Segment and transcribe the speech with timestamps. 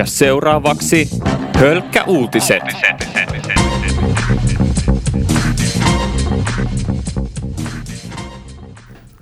[0.00, 1.08] Ja seuraavaksi
[1.58, 2.62] Hölkkä uutiset.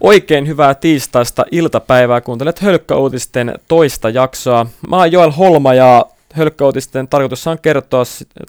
[0.01, 2.21] Oikein hyvää tiistaista iltapäivää.
[2.21, 4.67] Kuuntelet Hölkkäuutisten toista jaksoa.
[4.89, 8.03] Mä oon Joel Holma ja Hölkkäuutisten tarkoitus on kertoa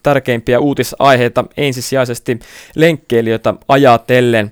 [0.03, 2.39] tärkeimpiä uutisaiheita ensisijaisesti
[2.75, 4.51] lenkkeilijöitä ajatellen.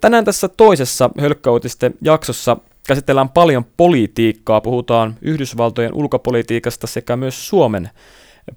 [0.00, 2.56] Tänään tässä toisessa Hölkkäuutisten jaksossa
[2.86, 4.60] käsitellään paljon politiikkaa.
[4.60, 7.90] Puhutaan Yhdysvaltojen ulkopolitiikasta sekä myös Suomen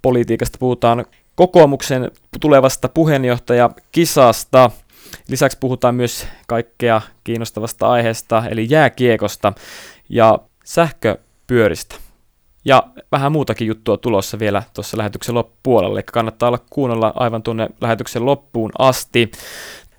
[0.01, 0.57] politiikasta.
[0.57, 4.71] Puhutaan kokoomuksen tulevasta puheenjohtajakisasta.
[5.29, 9.53] Lisäksi puhutaan myös kaikkea kiinnostavasta aiheesta, eli jääkiekosta
[10.09, 11.95] ja sähköpyöristä.
[12.65, 17.69] Ja vähän muutakin juttua tulossa vielä tuossa lähetyksen loppupuolella, eli kannattaa olla kuunnella aivan tuonne
[17.81, 19.31] lähetyksen loppuun asti.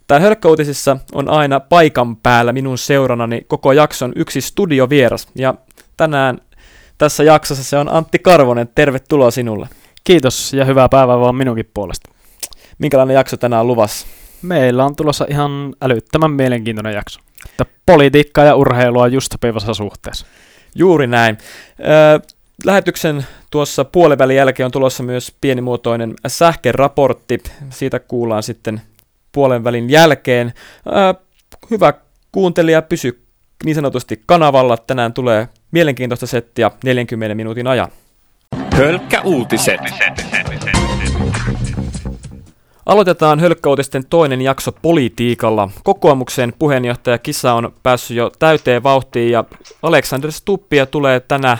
[0.08, 5.54] Täällä Hölkkäuutisissa on aina paikan päällä minun seuranani koko jakson yksi studiovieras, ja
[5.96, 6.38] tänään
[6.98, 8.68] tässä jaksossa se on Antti Karvonen.
[8.74, 9.68] Tervetuloa sinulle.
[10.04, 12.10] Kiitos ja hyvää päivää vaan minunkin puolesta.
[12.78, 14.06] Minkälainen jakso tänään on luvassa?
[14.42, 17.20] Meillä on tulossa ihan älyttömän mielenkiintoinen jakso.
[17.50, 20.26] Että politiikkaa ja urheilua just sopivassa suhteessa.
[20.74, 21.38] Juuri näin.
[21.80, 22.20] Ö,
[22.64, 27.42] lähetyksen tuossa puolivälin jälkeen on tulossa myös pienimuotoinen sähkeraportti.
[27.70, 28.80] Siitä kuullaan sitten
[29.32, 30.52] puolen välin jälkeen.
[30.86, 31.14] Ö,
[31.70, 31.92] hyvä
[32.32, 33.24] kuuntelija, pysy
[33.64, 34.76] niin sanotusti kanavalla.
[34.76, 37.88] Tänään tulee mielenkiintoista settiä 40 minuutin ajan.
[38.76, 39.80] Hölkkä uutiset.
[42.86, 45.70] Aloitetaan Hölkkäuutisten toinen jakso politiikalla.
[45.84, 49.44] Kokoomuksen puheenjohtaja Kisa on päässyt jo täyteen vauhtiin ja
[49.82, 51.58] Alexander Stuppia tulee tänä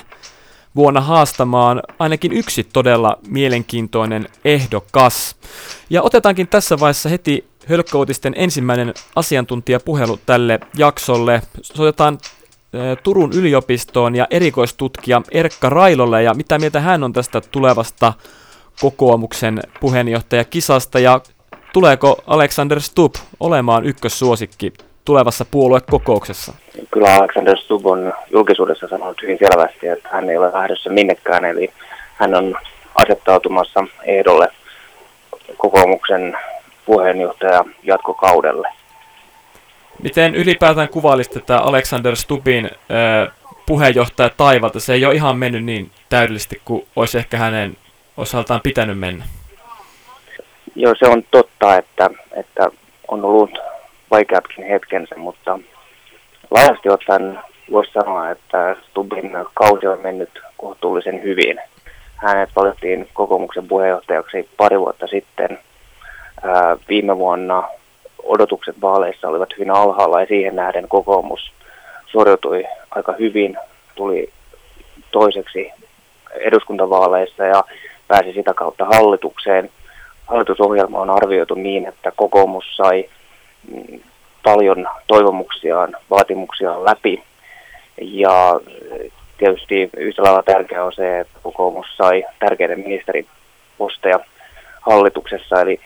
[0.77, 5.37] vuonna haastamaan ainakin yksi todella mielenkiintoinen ehdokas.
[5.91, 11.43] Ja otetaankin tässä vaiheessa heti Hölkkäuutisten ensimmäinen asiantuntijapuhelu tälle jaksolle.
[11.63, 12.19] Soitetaan
[13.03, 18.13] Turun yliopistoon ja erikoistutkija Erkka Railolle ja mitä mieltä hän on tästä tulevasta
[18.81, 21.21] kokoomuksen puheenjohtaja kisasta ja
[21.73, 24.73] tuleeko Alexander Stubb olemaan ykkössuosikki
[25.05, 26.53] tulevassa puoluekokouksessa?
[26.91, 31.71] Kyllä Alexander Stubb on julkisuudessa sanonut hyvin selvästi, että hän ei ole lähdössä minnekään, eli
[32.15, 32.57] hän on
[32.95, 34.49] asettautumassa ehdolle
[35.57, 36.37] kokoomuksen
[36.89, 38.69] puheenjohtaja jatkokaudelle.
[40.03, 42.71] Miten ylipäätään kuvailisit tätä Alexander Stubin
[43.67, 44.81] puheenjohtaja taivalta?
[44.81, 47.77] Se ei ole ihan mennyt niin täydellisesti kuin olisi ehkä hänen
[48.17, 49.25] osaltaan pitänyt mennä.
[50.75, 52.71] Joo, se on totta, että, että
[53.09, 53.59] on ollut
[54.11, 55.59] vaikeatkin hetkensä, mutta
[56.51, 57.39] laajasti ottaen
[57.73, 61.61] voisi sanoa, että Stubin kausi on mennyt kohtuullisen hyvin.
[62.17, 65.59] Hänet valittiin kokoomuksen puheenjohtajaksi pari vuotta sitten.
[66.43, 67.69] Ää, viime vuonna
[68.23, 71.53] odotukset vaaleissa olivat hyvin alhaalla ja siihen nähden kokoomus
[72.07, 73.57] suoriutui aika hyvin,
[73.95, 74.33] tuli
[75.11, 75.73] toiseksi
[76.41, 77.65] eduskuntavaaleissa ja
[78.09, 79.71] pääsi sitä kautta hallitukseen.
[80.27, 83.09] Hallitusohjelma on arvioitu niin, että kokoomus sai
[83.73, 84.01] mm,
[84.43, 87.23] paljon toivomuksiaan, vaatimuksiaan läpi.
[88.01, 88.61] Ja
[89.39, 94.21] tietysti yhtä lailla tärkeää on se, että kokoomus sai tärkeitä ministeriposteja
[94.81, 95.61] hallituksessa.
[95.61, 95.81] Eli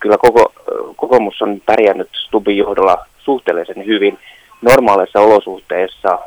[0.00, 0.52] kyllä koko,
[0.96, 4.18] kokoomus on pärjännyt Stubin johdolla suhteellisen hyvin.
[4.62, 6.18] Normaaleissa olosuhteissa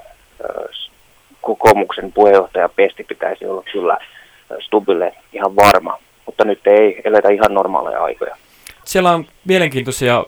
[1.42, 3.98] kokoomuksen puheenjohtaja Pesti pitäisi olla kyllä
[4.60, 8.36] Stubille ihan varma, mutta nyt ei eletä ihan normaaleja aikoja.
[8.84, 10.26] Siellä on mielenkiintoisia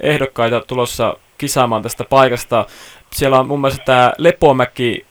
[0.00, 2.66] ehdokkaita tulossa kisaamaan tästä paikasta.
[3.12, 5.06] Siellä on muun muassa tämä Lepomäki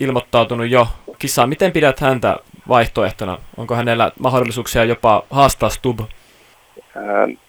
[0.00, 0.86] ilmoittautunut jo
[1.18, 1.48] kisaan.
[1.48, 2.36] Miten pidät häntä
[2.68, 3.38] vaihtoehtona?
[3.56, 6.00] Onko hänellä mahdollisuuksia jopa haastaa Stub?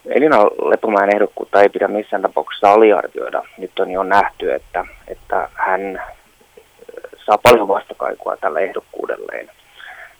[0.06, 3.44] Elina Lepomäen ehdokkuutta ei pidä missään tapauksessa aliarvioida.
[3.58, 6.02] Nyt on jo nähty, että, että hän
[7.26, 9.52] saa paljon vastakaikua tällä ehdokkuudelleen.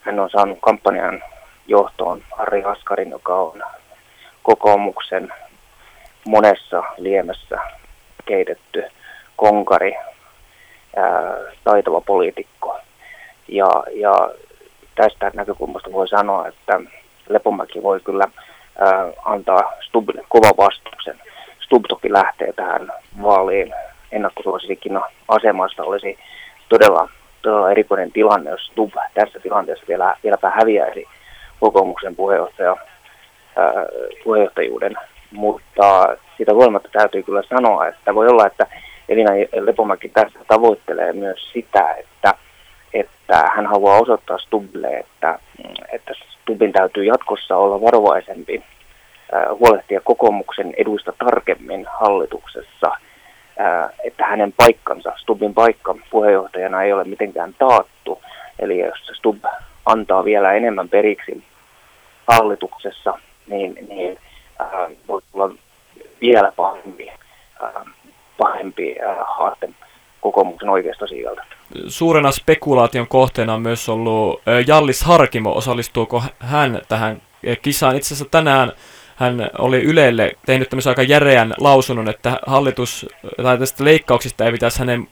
[0.02, 1.24] Hän on saanut kampanjan
[1.68, 3.64] johtoon Harri Askarin, joka on
[4.44, 5.34] kokoomuksen
[6.28, 7.60] monessa liemessä
[8.26, 8.84] keitetty
[9.36, 9.96] konkari,
[10.96, 12.80] ää, taitava poliitikko.
[13.48, 14.30] Ja, ja
[14.96, 16.82] tästä näkökulmasta voi sanoa, että
[17.30, 18.28] Lepomäki voi kyllä
[19.26, 21.22] antaa Stubbille kova vastuksen.
[21.60, 22.92] Stubb toki lähtee tähän
[23.22, 23.74] vaaliin
[24.12, 26.20] ennakkosuosikin asemasta olisi
[26.70, 27.10] todella
[27.42, 31.06] todella erikoinen tilanne, jos Stubb tässä tilanteessa vielä, vieläpä häviäisi
[31.60, 32.76] kokoomuksen puheenjohtaja,
[33.56, 33.74] ää,
[34.24, 34.96] puheenjohtajuuden.
[35.32, 38.68] Mutta sitä huolimatta täytyy kyllä sanoa, että voi olla, että
[39.10, 42.34] Elina Lepomäki tässä tavoittelee myös sitä, että,
[42.94, 45.40] että hän haluaa osoittaa Stubbille, että,
[45.92, 46.14] että
[46.48, 48.64] Stubbin täytyy jatkossa olla varovaisempi,
[49.60, 52.92] huolehtia kokoomuksen eduista tarkemmin hallituksessa–
[54.04, 58.22] että hänen paikkansa, Stubbin paikka puheenjohtajana ei ole mitenkään taattu.
[58.60, 59.46] Eli jos Stubb
[59.86, 61.44] antaa vielä enemmän periksi
[62.28, 64.18] hallituksessa, niin, niin
[64.60, 65.50] ää, voi tulla
[66.22, 67.12] vielä pahempi,
[67.62, 67.86] ää,
[68.38, 69.70] pahempi ää, haaste
[70.22, 71.44] kokoomuksen oikeistosiivalta.
[71.88, 75.52] Suurena spekulaation kohteena on myös ollut Jallis Harkimo.
[75.52, 77.22] Osallistuuko hän tähän
[77.62, 77.96] kisaan?
[77.96, 78.72] Itse asiassa tänään
[79.16, 83.06] hän oli Ylelle tehnyt tämmöisen aika järeän lausunnon, että hallitus
[83.44, 85.08] tai tästä leikkauksista ei pitäisi hänen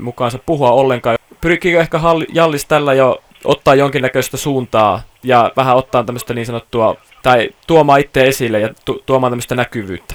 [0.00, 1.18] mukaansa puhua ollenkaan.
[1.40, 2.00] Pyrkiikö ehkä
[2.32, 8.24] Jallis tällä jo ottaa jonkinnäköistä suuntaa ja vähän ottaa tämmöistä niin sanottua, tai tuomaan itse
[8.24, 10.14] esille ja tu- tuomaan tämmöistä näkyvyyttä?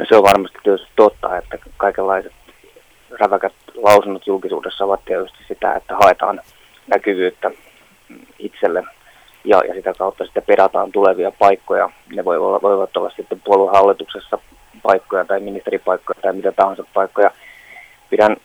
[0.00, 2.32] No se on varmasti tietysti totta, että kaikenlaiset
[3.20, 6.40] räväkät lausunnot julkisuudessa ovat tietysti sitä, että haetaan
[6.86, 7.50] näkyvyyttä
[8.38, 8.84] itselle
[9.44, 11.90] ja, ja sitä kautta sitten pedataan tulevia paikkoja.
[12.14, 14.38] Ne voi olla, voivat olla sitten puoluehallituksessa
[14.82, 17.30] paikkoja tai ministeripaikkoja tai mitä tahansa paikkoja.
[18.10, 18.36] Pidän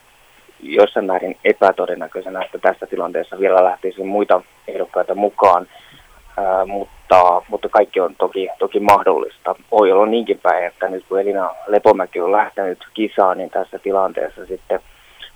[0.60, 5.66] jossain määrin epätodennäköisenä, että tässä tilanteessa vielä lähtisi muita ehdokkaita mukaan,
[6.36, 9.54] ää, mutta, mutta kaikki on toki, toki mahdollista.
[9.70, 14.46] Voi olla niinkin päin, että nyt kun Elina Lepomäki on lähtenyt kisaan, niin tässä tilanteessa
[14.46, 14.80] sitten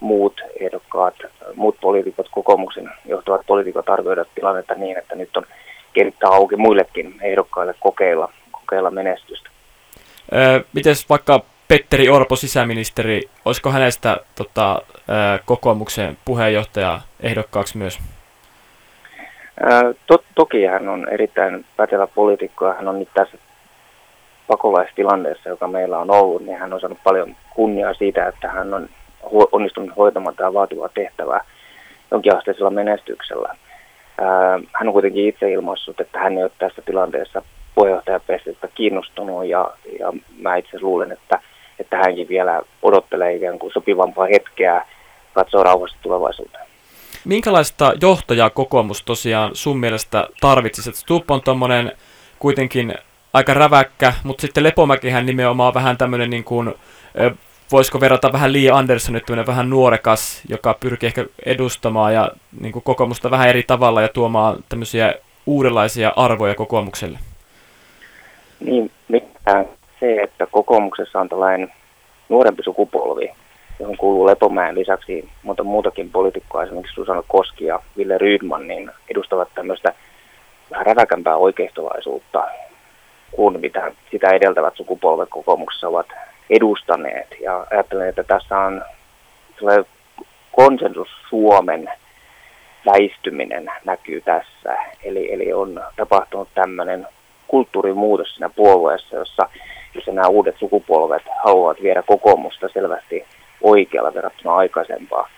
[0.01, 1.15] muut ehdokkaat,
[1.55, 5.47] muut poliitikot, kokoomuksen johtavat poliitikot arvioivat tilannetta niin, että nyt on
[5.93, 9.51] kenttä auki muillekin ehdokkaille kokeilla, kokeilla menestystä.
[10.73, 14.83] Miten vaikka Petteri Orpo, sisäministeri, olisiko hänestä tota,
[15.45, 17.99] kokoomuksen puheenjohtaja ehdokkaaksi myös?
[20.07, 23.39] To, toki hän on erittäin pätevä poliitikko ja hän on nyt tässä
[24.47, 28.89] pakolaistilanteessa, joka meillä on ollut, niin hän on saanut paljon kunniaa siitä, että hän on
[29.53, 31.45] onnistunut hoitamaan tämä vaativaa tehtävää
[32.11, 33.55] jonkinasteisella menestyksellä.
[34.73, 37.43] Hän on kuitenkin itse ilmaissut, että hän ei ole tässä tilanteessa
[37.75, 41.41] puheenjohtajapestistä kiinnostunut ja, ja mä itse luulen, että
[41.81, 44.87] että hänkin vielä odottelee ikään kuin sopivampaa hetkeä
[45.35, 46.70] katsoa rauhassa tulevaisuuteen.
[47.25, 50.93] Minkälaista johtajaa kokoomus tosiaan sun mielestä tarvitsisi?
[50.93, 51.93] Stubb on tuommoinen
[52.39, 52.95] kuitenkin
[53.33, 56.75] aika räväkkä, mutta sitten Lepomäkihän nimenomaan vähän tämmöinen niin kuin,
[57.73, 62.31] voisiko verrata vähän Lee Anderson, vähän nuorekas, joka pyrkii ehkä edustamaan ja
[62.61, 65.15] niin kuin kokoomusta vähän eri tavalla ja tuomaan tämmöisiä
[65.47, 67.19] uudenlaisia arvoja kokoomukselle.
[68.61, 69.67] Niin, mitään
[70.01, 71.73] se, että kokoomuksessa on tällainen
[72.29, 73.31] nuorempi sukupolvi,
[73.81, 79.49] johon kuuluu Lepomäen lisäksi monta muutakin poliitikkoa, esimerkiksi Susanna Koski ja Ville Rydman, niin edustavat
[79.55, 79.93] tämmöistä
[80.71, 82.49] vähän räväkämpää oikeistolaisuutta
[83.31, 86.07] kuin mitä sitä edeltävät sukupolvet kokoomuksessa ovat
[86.51, 87.37] edustaneet.
[87.41, 88.83] Ja ajattelen, että tässä on
[90.53, 91.91] konsensus Suomen
[92.87, 94.77] väistyminen näkyy tässä.
[95.05, 97.07] Eli, eli on tapahtunut tämmöinen
[97.49, 99.49] kulttuurimuutos siinä puolueessa, jossa
[99.95, 103.25] jossa nämä uudet sukupolvet haluavat viedä kokoomusta selvästi
[103.63, 105.29] oikealla verrattuna aikaisempaa.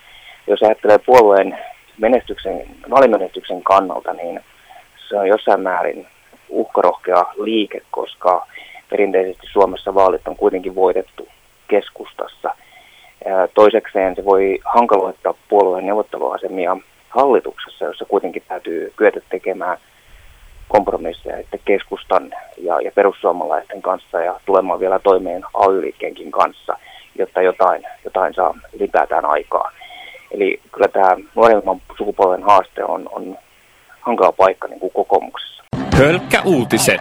[0.46, 1.58] Jos ajattelee puolueen
[1.98, 4.40] menestyksen, vaalimenestyksen kannalta, niin
[5.08, 6.06] se on jossain määrin
[6.48, 8.46] uhkarohkea liike, koska
[8.90, 11.28] perinteisesti Suomessa vaalit on kuitenkin voitettu
[11.68, 12.54] keskustassa.
[13.54, 16.76] Toisekseen se voi hankaloittaa puolueen neuvotteluasemia
[17.08, 19.78] hallituksessa, jossa kuitenkin täytyy kyetä tekemään–
[20.72, 25.92] kompromisseja että keskustan ja, ja perussuomalaisten kanssa ja tulemaan vielä toimeen ay
[26.30, 26.76] kanssa,
[27.18, 29.70] jotta jotain, jotain saa ylipäätään aikaa.
[30.30, 33.38] Eli kyllä tämä nuoremman sukupolven haaste on, on
[34.00, 35.62] hankala paikka niin kuin kokoomuksessa.
[35.96, 37.00] Hölkkä uutiset.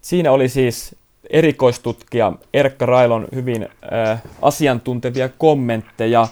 [0.00, 0.96] Siinä oli siis
[1.30, 6.26] erikoistutkija Erkka Railon hyvin äh, asiantuntevia kommentteja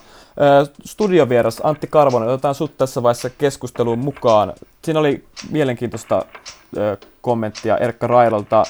[0.84, 4.52] Studiovieras Antti Karvonen, otetaan sut tässä vaiheessa keskusteluun mukaan.
[4.84, 6.22] Siinä oli mielenkiintoista
[7.20, 8.62] kommenttia Erkka Railolta.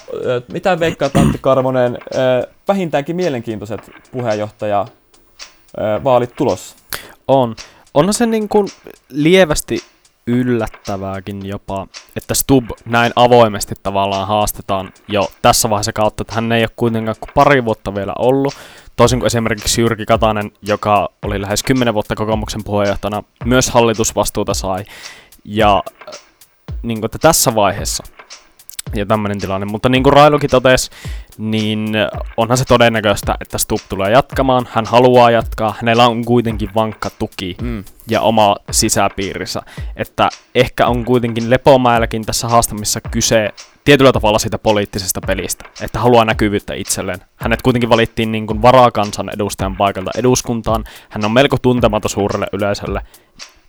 [0.53, 1.99] Mitä veikkaat Antti Karvonen,
[2.69, 4.87] vähintäänkin mielenkiintoiset puheenjohtaja
[6.05, 6.77] vaalit tulossa?
[7.29, 7.57] On.
[7.95, 8.69] Onhan se niin kuin
[9.09, 9.79] lievästi
[10.27, 11.87] yllättävääkin jopa,
[12.17, 17.17] että Stub näin avoimesti tavallaan haastetaan jo tässä vaiheessa kautta, että hän ei ole kuitenkaan
[17.21, 18.55] kuin pari vuotta vielä ollut.
[18.97, 24.85] Toisin kuin esimerkiksi Jyrki Katainen, joka oli lähes 10 vuotta kokoomuksen puheenjohtajana, myös hallitusvastuuta sai.
[25.45, 25.83] Ja
[26.83, 28.05] niin kuin, että tässä vaiheessa
[28.95, 29.67] ja tämmöinen tilanne.
[29.67, 30.91] Mutta niin kuin Railukin totesi,
[31.39, 31.89] niin
[32.37, 34.69] onhan se todennäköistä, että Stubb tulee jatkamaan.
[34.73, 35.75] Hän haluaa jatkaa.
[35.79, 37.85] Hänellä on kuitenkin vankka tuki mm.
[38.11, 39.63] ja oma sisäpiirissä.
[39.97, 43.51] Että ehkä on kuitenkin Lepomäelläkin tässä haastamissa kyse
[43.85, 47.19] tietyllä tavalla siitä poliittisesta pelistä, että haluaa näkyvyyttä itselleen.
[47.37, 50.85] Hänet kuitenkin valittiin niin kuin varakansan edustajan paikalta eduskuntaan.
[51.09, 53.01] Hän on melko tuntematon suurelle yleisölle.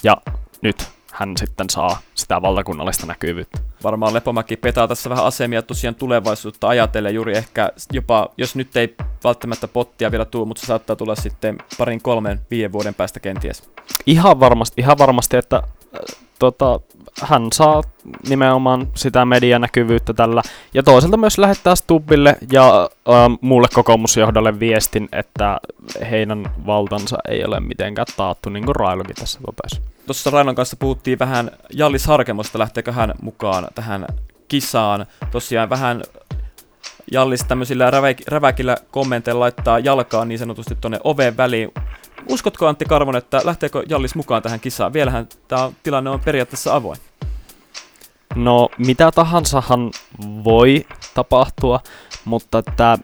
[0.04, 0.18] Ja
[0.62, 3.60] nyt hän sitten saa sitä valtakunnallista näkyvyyttä.
[3.84, 8.96] Varmaan Lepomäki petaa tässä vähän asemia tosiaan tulevaisuutta ajatellen juuri ehkä jopa, jos nyt ei
[9.24, 13.70] välttämättä pottia vielä tuu, mutta se saattaa tulla sitten parin, kolmen, viiden vuoden päästä kenties.
[14.06, 15.64] Ihan varmasti, ihan varmasti että äh,
[16.40, 16.80] tota,
[17.22, 17.84] hän saa
[18.30, 20.42] nimenomaan sitä medianäkyvyyttä tällä.
[20.74, 25.58] Ja toisaalta myös lähettää Stubbille ja äh, muulle kokoomusjohdolle viestin, että
[26.12, 29.99] heidän valtansa ei ole mitenkään taattu, niin kuin Railokin tässä totesi.
[30.10, 34.08] Tuossa Rainon kanssa puhuttiin vähän Jallis Harkemosta, lähteekö hän mukaan tähän
[34.48, 35.06] kisaan.
[35.32, 36.04] Tosiaan vähän
[37.12, 41.72] Jallis tämmöisillä räväk- räväkillä kommenteilla laittaa jalkaa niin sanotusti tuonne oveen väliin.
[42.30, 44.94] Uskotko Antti Karvon, että lähteekö Jallis mukaan tähän kisaan?
[44.94, 47.00] Vielähän tämä tilanne on periaatteessa avoin.
[48.36, 49.92] No, mitä tahansahan
[50.44, 51.80] voi tapahtua,
[52.26, 52.98] mutta että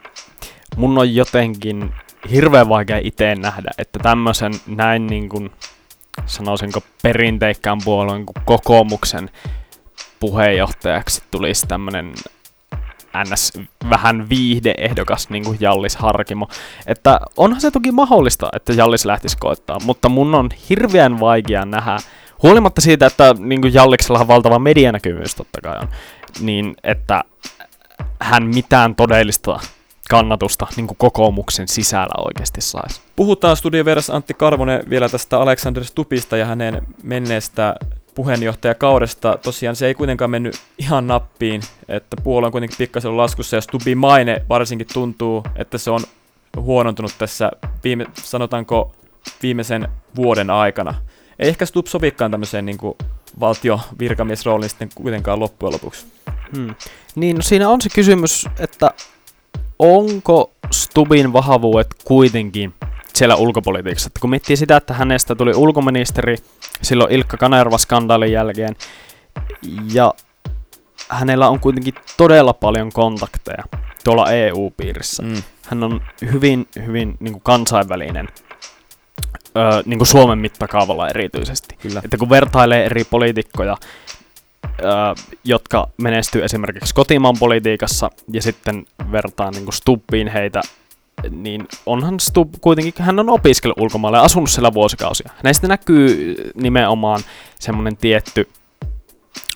[0.75, 1.93] mun on jotenkin
[2.31, 5.51] hirveän vaikea itse nähdä, että tämmöisen näin niin kuin,
[6.25, 9.29] sanoisinko perinteikkään puolueen kuin kokoomuksen
[10.19, 12.13] puheenjohtajaksi tulisi tämmöinen
[13.23, 13.53] ns.
[13.89, 16.47] vähän viihdeehdokas niin kuin Jallis Harkimo.
[16.87, 21.97] Että onhan se toki mahdollista, että Jallis lähtisi koittaa, mutta mun on hirveän vaikea nähdä,
[22.43, 25.87] huolimatta siitä, että niin kuin Jalliksella on valtava medianäkyvyys totta kai on,
[26.39, 27.23] niin että
[28.19, 29.59] hän mitään todellista
[30.09, 33.01] kannatusta niin kuin kokoomuksen sisällä oikeasti saisi.
[33.15, 37.75] Puhutaan studioveras Antti Karvonen vielä tästä Alexander Stupista ja hänen menneestä
[38.15, 39.37] puheenjohtajakaudesta.
[39.43, 43.97] Tosiaan se ei kuitenkaan mennyt ihan nappiin, että puolue on kuitenkin pikkasen laskussa ja Stubin
[43.97, 46.01] maine varsinkin tuntuu, että se on
[46.57, 47.51] huonontunut tässä
[47.83, 48.91] viime, sanotaanko
[49.41, 50.93] viimeisen vuoden aikana.
[51.39, 52.97] Ei ehkä Stub sovikaan tämmöiseen niin kuin
[53.39, 56.05] valtiovirkamiesrooliin sitten kuitenkaan loppujen lopuksi.
[56.55, 56.75] Hmm.
[57.15, 58.91] Niin, no siinä on se kysymys, että
[59.79, 62.73] onko Stubin vahvuudet kuitenkin
[63.13, 64.07] siellä ulkopolitiikassa.
[64.07, 66.35] Että kun miettii sitä, että hänestä tuli ulkoministeri
[66.81, 68.75] silloin Ilkka Kanerva-skandaalin jälkeen,
[69.93, 70.13] ja
[71.09, 73.63] hänellä on kuitenkin todella paljon kontakteja
[74.03, 75.23] tuolla EU-piirissä.
[75.23, 75.43] Mm.
[75.65, 76.01] Hän on
[76.33, 78.27] hyvin, hyvin niin kuin kansainvälinen,
[79.57, 81.75] öö, niin kuin Suomen mittakaavalla erityisesti.
[81.81, 82.01] Kyllä.
[82.05, 83.77] Että kun vertailee eri poliitikkoja,
[85.43, 90.61] jotka menestyy esimerkiksi kotimaan politiikassa, ja sitten vertaa niin kuin Stubbiin heitä
[91.29, 95.31] niin onhan Stub kuitenkin, hän on opiskellut ulkomailla ja asunut siellä vuosikausia.
[95.43, 97.21] Näistä näkyy nimenomaan
[97.59, 98.49] semmoinen tietty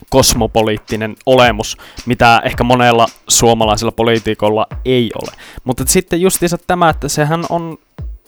[0.09, 5.31] kosmopoliittinen olemus, mitä ehkä monella suomalaisella poliitikolla ei ole.
[5.63, 7.77] Mutta sitten justiinsa tämä, että sehän on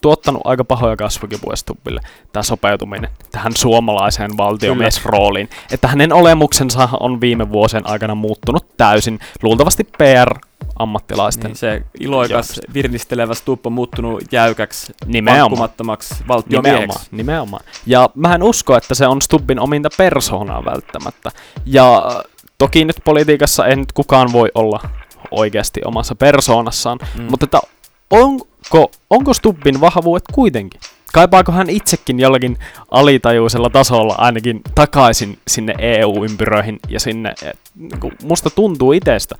[0.01, 2.01] tuottanut aika pahoja kasvukipuja Stubbille,
[2.33, 5.49] tämä sopeutuminen tähän suomalaiseen valtiomiesrooliin.
[5.71, 10.39] Että hänen olemuksensa on viime vuosien aikana muuttunut täysin, luultavasti PR
[10.79, 11.49] ammattilaisten.
[11.49, 12.73] Niin, se iloikas, johdosta.
[12.73, 14.93] virnistelevä Stubb on muuttunut jäykäksi,
[15.25, 16.85] vankkumattomaksi valtiomieheksi.
[16.87, 17.63] Nimenomaan, nimenomaan.
[17.85, 21.31] Ja mä en usko, että se on Stubbin ominta persoonaa välttämättä.
[21.65, 22.21] Ja
[22.57, 24.79] toki nyt politiikassa ei nyt kukaan voi olla
[25.31, 27.23] oikeasti omassa persoonassaan, mm.
[27.29, 27.59] mutta että
[28.11, 30.81] onko, onko Stubbin vahvuudet kuitenkin?
[31.13, 32.57] Kaipaako hän itsekin jollakin
[32.91, 39.35] alitajuisella tasolla ainakin takaisin sinne EU-ympyröihin ja sinne, et, niin musta tuntuu itsestä,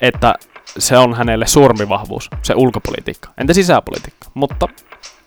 [0.00, 0.34] että
[0.78, 3.28] se on hänelle suurempi vahvuus, se ulkopolitiikka.
[3.38, 4.30] Entä sisäpolitiikka?
[4.34, 4.68] Mutta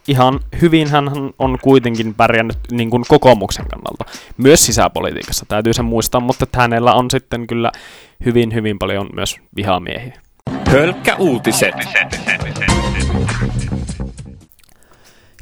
[0.08, 4.06] ihan hyvin hän on kuitenkin pärjännyt niin kuin kokoomuksen kannalta.
[4.38, 7.72] Myös sisäpolitiikassa täytyy se muistaa, mutta että hänellä on sitten kyllä
[8.26, 10.22] hyvin, hyvin paljon myös vihamiehiä.
[10.68, 11.76] Hölkkä uutiset.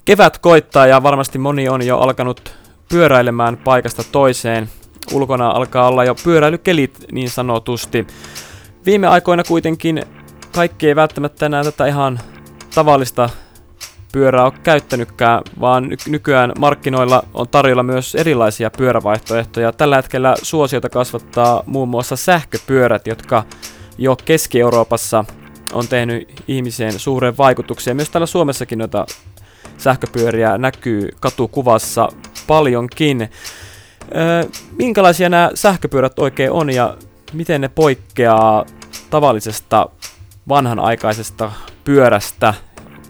[0.05, 2.53] Kevät koittaa ja varmasti moni on jo alkanut
[2.89, 4.69] pyöräilemään paikasta toiseen.
[5.13, 8.07] Ulkona alkaa olla jo pyöräilykelit niin sanotusti.
[8.85, 10.03] Viime aikoina kuitenkin
[10.51, 12.19] kaikki ei välttämättä enää tätä ihan
[12.75, 13.29] tavallista
[14.11, 19.71] pyörää ole käyttänytkään, vaan nykyään markkinoilla on tarjolla myös erilaisia pyörävaihtoehtoja.
[19.71, 23.43] Tällä hetkellä suosiota kasvattaa muun muassa sähköpyörät, jotka
[23.97, 25.25] jo Keski-Euroopassa
[25.73, 27.95] on tehnyt ihmiseen suuren vaikutuksen.
[27.95, 29.05] Myös täällä Suomessakin noita
[29.77, 32.09] sähköpyöriä näkyy katukuvassa
[32.47, 33.29] paljonkin.
[34.77, 36.97] Minkälaisia nämä sähköpyörät oikein on ja
[37.33, 38.65] miten ne poikkeaa
[39.09, 39.89] tavallisesta
[40.49, 41.51] vanhanaikaisesta
[41.83, 42.53] pyörästä.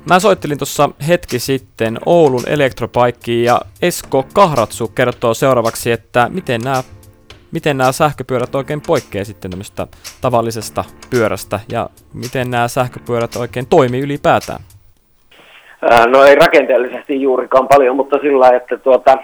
[0.09, 6.83] Mä soittelin tuossa hetki sitten Oulun elektropaikkiin ja Esko Kahratsu kertoo seuraavaksi, että miten nämä
[7.55, 9.87] miten nämä sähköpyörät oikein poikkeaa sitten tämmöistä
[10.21, 14.59] tavallisesta pyörästä ja miten nämä sähköpyörät oikein toimii ylipäätään?
[16.07, 19.17] No ei rakenteellisesti juurikaan paljon, mutta sillä että tuota,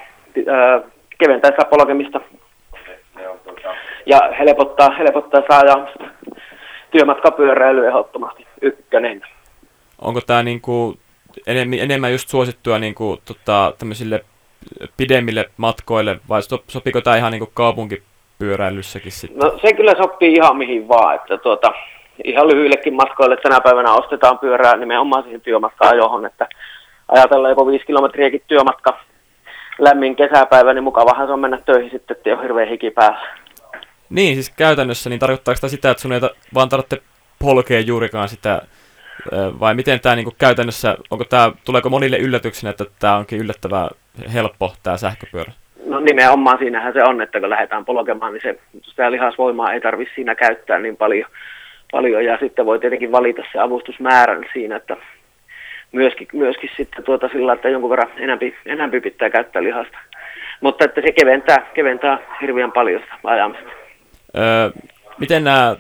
[1.19, 2.21] keventää sitä polkemista
[4.05, 5.88] ja helpottaa, helpottaa saada
[6.91, 9.21] työmatkapyöräily ehdottomasti ykkönen.
[10.00, 10.95] Onko tämä niinku
[11.47, 14.25] enemmän, enemmän just suosittua niinku, tota, tämmöisille
[14.97, 17.51] pidemmille matkoille, vai sopiko tämä ihan niin kuin
[18.41, 19.39] kaupunkipyöräilyssäkin sitten?
[19.39, 21.74] No se kyllä sopii ihan mihin vaan, että tuota,
[22.24, 26.48] ihan lyhyillekin matkoille tänä päivänä ostetaan pyörää nimenomaan siihen työmatka-ajohon, että
[27.07, 28.98] ajatellaan joku viisi kilometriäkin työmatka
[29.79, 33.19] lämmin kesäpäivä, niin mukavahan se on mennä töihin sitten, että ei ole hirveän hiki päällä.
[34.10, 36.21] Niin, siis käytännössä, niin tarkoittaako sitä sitä, että sun ei
[36.53, 37.01] vaan tarvitse
[37.39, 38.62] polkea juurikaan sitä,
[39.60, 43.89] vai miten tämä niin käytännössä, onko tämä, tuleeko monille yllätyksenä, että tämä onkin yllättävän
[44.33, 45.51] helppo, tämä sähköpyörä?
[45.85, 50.13] No nimenomaan siinähän se on, että kun lähdetään polkemaan, niin se, sitä lihasvoimaa ei tarvitse
[50.15, 51.29] siinä käyttää niin paljon,
[51.91, 54.97] paljon, ja sitten voi tietenkin valita se avustusmäärän siinä, että
[55.91, 59.97] myöskin, myöskin sitten tuota sillä, että jonkun verran enempi, enempi pitää käyttää lihasta.
[60.61, 63.69] Mutta että se keventää, keventää hirveän paljon sitä ajamista.
[64.38, 64.69] Öö,
[65.17, 65.75] miten nämä,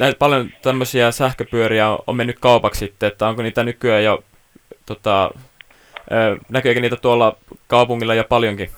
[0.00, 4.24] näitä paljon tämmöisiä sähköpyöriä on, on mennyt kaupaksi sitten, että onko niitä nykyään jo,
[4.86, 5.30] tota,
[6.12, 7.36] öö, näkyykö niitä tuolla
[7.66, 8.68] kaupungilla jo paljonkin?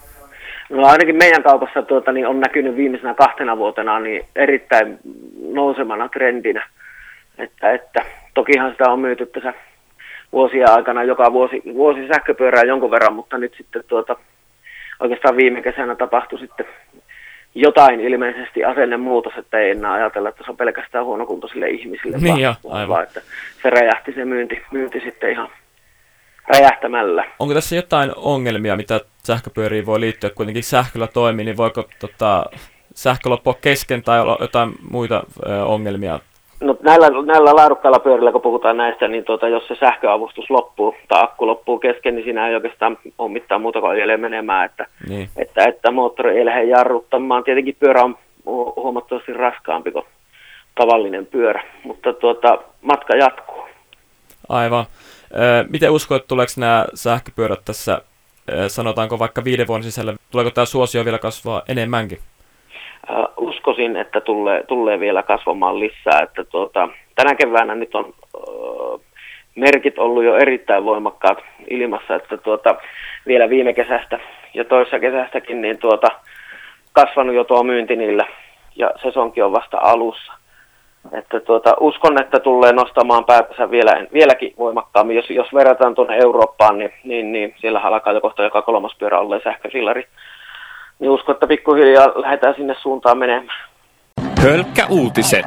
[0.70, 4.98] No ainakin meidän kaupassa tuota, niin on näkynyt viimeisenä kahtena vuotena niin erittäin
[5.52, 6.66] nousemana trendinä.
[7.38, 9.54] Että, että tokihan sitä on myyty tässä
[10.32, 14.16] vuosia aikana joka vuosi, vuosi sähköpyörää jonkun verran, mutta nyt sitten tuota,
[15.00, 16.66] oikeastaan viime kesänä tapahtui sitten
[17.54, 22.40] jotain ilmeisesti asennemuutos, että ei enää ajatella, että se on pelkästään huonokuntoisille ihmisille, niin vaan,
[22.40, 22.88] jo, aivan.
[22.88, 23.20] vaan että
[23.62, 25.48] se räjähti se myynti, myynti sitten ihan
[26.48, 27.24] räjähtämällä.
[27.38, 32.44] Onko tässä jotain ongelmia, mitä sähköpyöriin voi liittyä, kuitenkin sähköllä toimii, niin voiko tota,
[32.94, 36.20] sähkö loppua kesken tai olla jotain muita ö, ongelmia
[36.60, 41.22] No näillä, näillä laadukkailla pyörillä, kun puhutaan näistä, niin tuota, jos se sähköavustus loppuu tai
[41.22, 45.28] akku loppuu kesken, niin siinä ei oikeastaan ole mitään muuta kuin ajelee menemään, että, niin.
[45.36, 47.44] että, että moottori ei lähde jarruttamaan.
[47.44, 48.18] Tietenkin pyörä on
[48.76, 50.04] huomattavasti raskaampi kuin
[50.74, 53.68] tavallinen pyörä, mutta tuota, matka jatkuu.
[54.48, 54.84] Aivan.
[55.68, 58.02] Miten uskoit, tuleeko nämä sähköpyörät tässä,
[58.68, 62.18] sanotaanko vaikka viiden vuoden sisällä, tuleeko tämä suosio vielä kasvaa enemmänkin?
[63.36, 66.20] Uskoisin, että tulee, tulee vielä kasvamaan lisää.
[66.22, 68.14] Että tuota, tänä keväänä nyt on
[69.54, 71.38] merkit ollut jo erittäin voimakkaat
[71.70, 72.74] ilmassa, että tuota,
[73.26, 74.18] vielä viime kesästä
[74.54, 76.08] ja toissa kesästäkin niin tuota,
[76.92, 78.26] kasvanut jo tuo myynti niillä
[78.76, 80.32] ja sesonkin on vasta alussa.
[81.12, 85.16] Että tuota, uskon, että tulee nostamaan päätänsä vielä, vieläkin voimakkaammin.
[85.16, 89.18] Jos, jos verrataan tuonne Eurooppaan, niin, niin, niin siellä alkaa jo kohta joka kolmas pyörä
[89.18, 90.04] olleen sähkösillari
[90.98, 93.58] niin uskon, että pikkuhiljaa lähdetään sinne suuntaan menemään.
[94.42, 95.46] Hölkkä uutiset.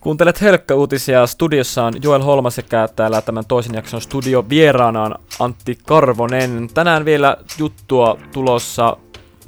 [0.00, 1.26] Kuuntelet Hölkkä-uutisia.
[1.26, 6.68] Studiossa on Joel Holma sekä täällä tämän toisen jakson studio vieraana on Antti Karvonen.
[6.74, 8.96] Tänään vielä juttua tulossa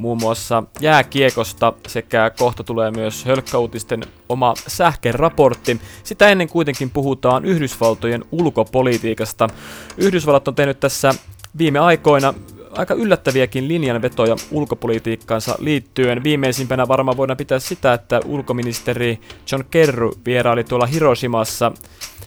[0.00, 5.80] muun muassa jääkiekosta sekä kohta tulee myös Hölkkäuutisten oma sähkeraportti.
[6.02, 9.48] Sitä ennen kuitenkin puhutaan Yhdysvaltojen ulkopolitiikasta.
[9.96, 11.14] Yhdysvallat on tehnyt tässä
[11.58, 12.34] viime aikoina
[12.70, 16.24] aika yllättäviäkin linjanvetoja ulkopolitiikkaansa liittyen.
[16.24, 19.20] Viimeisimpänä varmaan voidaan pitää sitä, että ulkoministeri
[19.52, 21.72] John Kerry vieraili tuolla Hiroshimassa,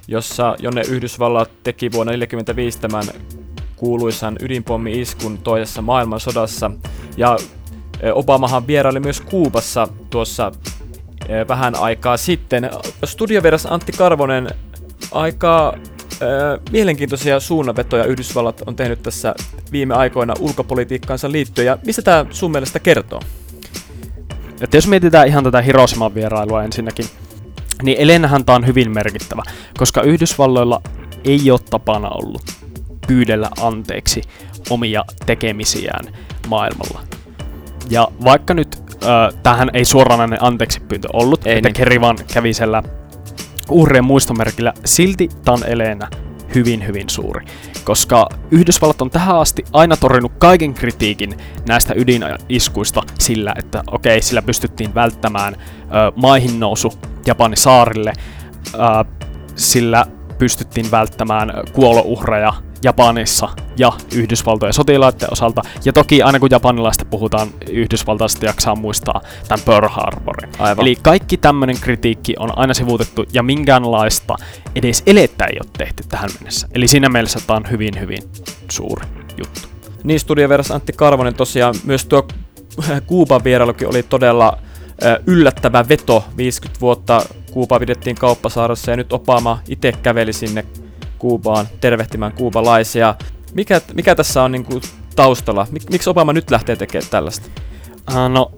[0.07, 3.03] jossa, jonne Yhdysvallat teki vuonna 1945 tämän
[3.75, 6.71] kuuluisan ydinpommi-iskun toisessa maailmansodassa.
[7.17, 7.37] Ja
[8.13, 10.51] Obamahan vieraili myös Kuubassa tuossa
[11.27, 12.69] e, vähän aikaa sitten.
[13.05, 14.49] Studiovieras Antti Karvonen,
[15.11, 15.77] aika
[16.71, 19.35] mielenkiintoisia suunnanvetoja Yhdysvallat on tehnyt tässä
[19.71, 23.21] viime aikoina ulkopolitiikkaansa liittyen, ja mistä tämä sun mielestä kertoo?
[24.61, 27.05] Että jos mietitään ihan tätä Hiroshiman vierailua ensinnäkin,
[27.83, 29.43] niin Elenahan tämä on hyvin merkittävä,
[29.77, 30.81] koska Yhdysvalloilla
[31.23, 32.43] ei ole tapana ollut
[33.07, 34.21] pyydellä anteeksi
[34.69, 36.05] omia tekemisiään
[36.47, 37.01] maailmalla.
[37.89, 41.73] Ja vaikka nyt äh, tähän ei suoranainen anteeksi pyyntö ollut, ei että niin.
[41.73, 42.83] Kerry vaan kävi siellä
[43.69, 46.07] uhrien muistomerkillä, silti tämä on eleenä
[46.55, 47.45] hyvin hyvin suuri.
[47.83, 54.41] Koska Yhdysvallat on tähän asti aina torjunut kaiken kritiikin näistä ydiniskuista sillä, että okei, sillä
[54.41, 56.93] pystyttiin välttämään ö, maihin nousu
[57.25, 58.13] Japanin saarille,
[58.73, 58.79] ö,
[59.55, 60.05] sillä
[60.43, 62.53] pystyttiin välttämään kuolouhreja
[62.83, 65.61] Japanissa ja Yhdysvaltojen sotilaiden osalta.
[65.85, 70.49] Ja toki aina kun japanilaista puhutaan, Yhdysvaltaista jaksaa muistaa tämän Pearl Harborin.
[70.59, 70.81] Aivan.
[70.81, 74.35] Eli kaikki tämmöinen kritiikki on aina sivuutettu ja minkäänlaista
[74.75, 76.67] edes elettä ei ole tehty tähän mennessä.
[76.73, 78.23] Eli siinä mielessä tämä on hyvin hyvin
[78.71, 79.61] suuri juttu.
[80.03, 82.27] Niin, studioveras Antti Karvonen tosiaan myös tuo
[83.07, 84.57] Kuuban vierailukin oli todella
[85.27, 86.25] yllättävä veto.
[86.37, 87.21] 50 vuotta
[87.53, 90.65] Kuuba pidettiin kauppasaarassa ja nyt Obama itse käveli sinne
[91.19, 93.15] Kuubaan tervehtimään kuubalaisia.
[93.53, 94.81] Mikä, mikä tässä on niin kuin
[95.15, 95.67] taustalla?
[95.71, 97.47] Mik, miksi Obama nyt lähtee tekemään tällaista?
[98.11, 98.51] Uh, no,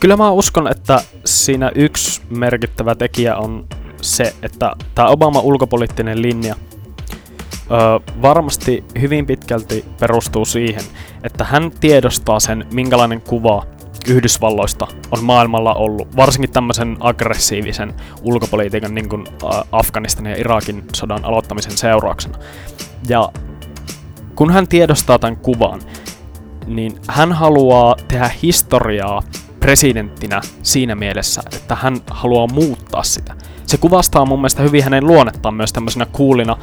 [0.00, 3.66] kyllä mä uskon, että siinä yksi merkittävä tekijä on
[4.02, 6.56] se, että tämä Obama ulkopoliittinen linja
[8.22, 10.82] varmasti hyvin pitkälti perustuu siihen,
[11.24, 13.66] että hän tiedostaa sen, minkälainen kuva
[14.08, 19.26] Yhdysvalloista on maailmalla ollut, varsinkin tämmöisen aggressiivisen ulkopolitiikan niin kuin
[19.72, 22.38] Afganistanin ja Irakin sodan aloittamisen seurauksena.
[23.08, 23.28] Ja
[24.34, 25.80] kun hän tiedostaa tämän kuvan,
[26.66, 29.22] niin hän haluaa tehdä historiaa
[29.60, 33.34] presidenttinä siinä mielessä, että hän haluaa muuttaa sitä.
[33.66, 36.56] Se kuvastaa mun mielestä hyvin hänen luonnettaan myös tämmöisenä kuulina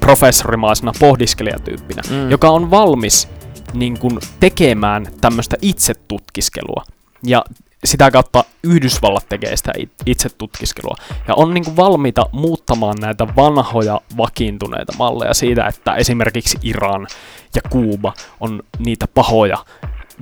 [0.00, 2.30] professorimaisena pohdiskelijatyyppinä, mm.
[2.30, 3.28] joka on valmis
[3.74, 6.84] niin kuin, tekemään tämmöistä itsetutkiskelua.
[7.26, 7.44] Ja
[7.84, 9.72] sitä kautta Yhdysvallat tekee sitä
[10.06, 10.96] itse tutkiskelua.
[11.28, 17.06] Ja on niin kuin valmiita muuttamaan näitä vanhoja vakiintuneita malleja siitä, että esimerkiksi Iran
[17.54, 19.64] ja Kuuba on niitä pahoja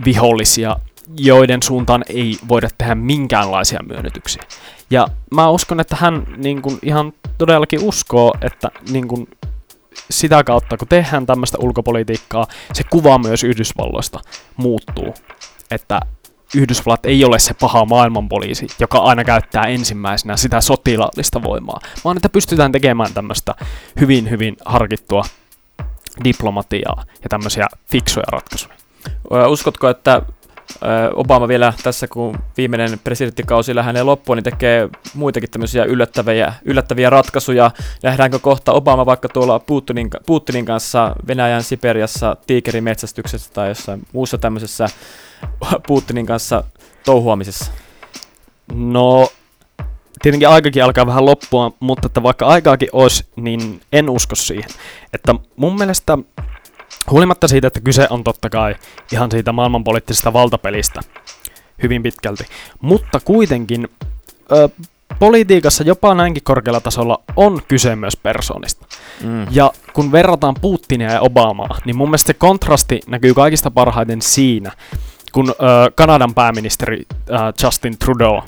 [0.04, 0.76] vihollisia,
[1.16, 4.42] joiden suuntaan ei voida tehdä minkäänlaisia myönnytyksiä.
[4.90, 9.28] Ja mä uskon, että hän niin kuin ihan todellakin uskoo, että niin kuin
[10.10, 14.20] sitä kautta, kun tehdään tämmöistä ulkopolitiikkaa, se kuva myös Yhdysvalloista
[14.56, 15.14] muuttuu.
[15.70, 16.00] Että
[16.56, 22.28] Yhdysvallat ei ole se paha maailmanpoliisi, joka aina käyttää ensimmäisenä sitä sotilaallista voimaa, vaan että
[22.28, 23.54] pystytään tekemään tämmöistä
[24.00, 25.22] hyvin, hyvin harkittua
[26.24, 28.74] diplomatiaa ja tämmöisiä fiksuja ratkaisuja.
[29.48, 30.22] Uskotko, että
[31.14, 37.70] Obama vielä tässä, kun viimeinen presidenttikausi lähenee loppuun, niin tekee muitakin tämmöisiä yllättäviä, yllättäviä ratkaisuja.
[38.02, 44.86] Nähdäänkö kohta Obama vaikka tuolla Putinin, Putinin kanssa Venäjän Siperiassa tiikerimetsästyksessä tai jossain muussa tämmöisessä
[45.86, 46.64] Putinin kanssa
[47.04, 47.72] touhuamisessa?
[48.72, 49.28] No,
[50.22, 54.70] tietenkin aikakin alkaa vähän loppua, mutta että vaikka aikaakin olisi, niin en usko siihen.
[55.12, 56.18] Että mun mielestä
[57.10, 58.74] Huolimatta siitä, että kyse on totta kai
[59.12, 61.00] ihan siitä maailmanpoliittisesta valtapelistä
[61.82, 62.44] hyvin pitkälti,
[62.80, 63.88] mutta kuitenkin
[64.52, 64.68] ö,
[65.18, 68.86] politiikassa jopa näinkin korkealla tasolla on kyse myös persoonista.
[69.24, 69.46] Mm.
[69.50, 74.72] Ja kun verrataan Putinia ja Obamaa, niin mun mielestä se kontrasti näkyy kaikista parhaiten siinä,
[75.32, 75.54] kun ö,
[75.94, 78.40] Kanadan pääministeri ö, Justin Trudeau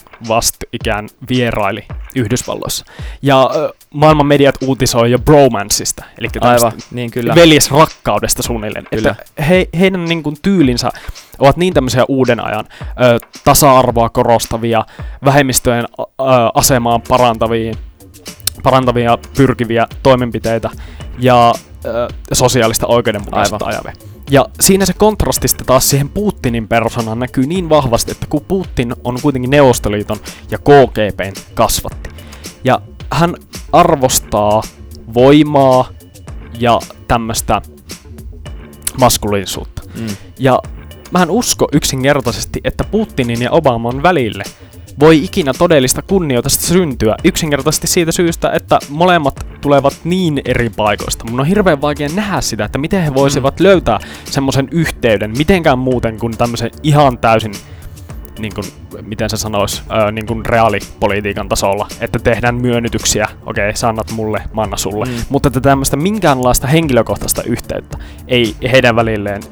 [0.72, 2.84] ikään vieraili Yhdysvalloissa.
[3.22, 7.34] Ja ö, maailman mediat uutisoi jo bromanceista, eli Aivan, niin kyllä.
[7.34, 8.86] veljesrakkaudesta suunnilleen.
[8.90, 9.10] Kyllä.
[9.10, 10.90] Että he, heidän niin kuin, tyylinsä
[11.38, 14.84] ovat niin tämmöisiä uuden ajan ö, tasa-arvoa korostavia,
[15.24, 16.04] vähemmistöjen ö,
[16.54, 17.74] asemaan parantavia,
[18.62, 20.70] parantavia pyrkiviä toimenpiteitä
[21.20, 21.54] ja
[21.84, 23.92] ö, sosiaalista oikeudenmukaisuutta ajavia.
[24.30, 29.18] Ja siinä se kontrastista taas siihen Putinin persoonaan näkyy niin vahvasti, että kun Putin on
[29.22, 32.10] kuitenkin Neuvostoliiton ja KGBn kasvatti.
[32.64, 32.80] Ja
[33.12, 33.34] hän
[33.72, 34.62] arvostaa
[35.14, 35.88] voimaa
[36.58, 37.62] ja tämmöistä
[38.98, 39.82] maskuliinisuutta.
[39.94, 40.06] Mm.
[40.38, 40.58] Ja
[41.10, 44.44] mä en usko yksinkertaisesti, että Putinin ja Obaman välille
[45.00, 51.24] voi ikinä todellista kunnioitusta syntyä yksinkertaisesti siitä syystä, että molemmat tulevat niin eri paikoista.
[51.30, 53.64] Mun on hirveän vaikea nähdä sitä, että miten he voisivat mm.
[53.64, 57.52] löytää semmoisen yhteyden, mitenkään muuten kuin tämmöisen ihan täysin
[58.38, 58.66] niin kuin,
[59.02, 64.10] miten se sanoisi, ää, niin kuin reaalipolitiikan tasolla, että tehdään myönnytyksiä, okei, okay, sä annat
[64.10, 65.12] mulle, mä annan sulle, mm.
[65.28, 69.42] mutta että tämmöistä minkäänlaista henkilökohtaista yhteyttä ei heidän välilleen,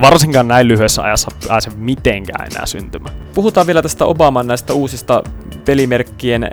[0.00, 3.14] varsinkaan näin lyhyessä ajassa pääse mitenkään enää syntymään.
[3.34, 5.22] Puhutaan vielä tästä Obaman näistä uusista
[5.64, 6.50] pelimerkkien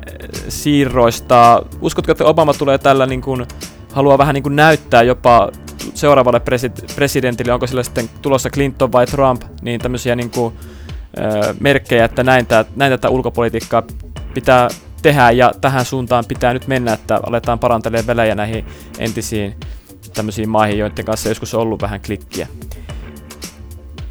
[0.50, 1.64] siirroista.
[1.82, 3.46] Uskotko, että Obama tulee tällä niin kuin,
[3.94, 5.52] haluaa vähän niin kuin näyttää jopa
[5.94, 10.54] seuraavalle presi- presidentille, onko sillä sitten tulossa Clinton vai Trump, niin tämmöisiä niin kuin,
[11.60, 13.84] merkkejä, että näin, tää, näin tätä ulkopolitiikkaa
[14.34, 14.70] pitää
[15.02, 18.66] tehdä ja tähän suuntaan pitää nyt mennä, että aletaan parantelemaan välejä näihin
[19.00, 19.56] entisiin
[20.14, 22.48] tämmöisiin maihin, joiden kanssa joskus on ollut vähän klikkiä.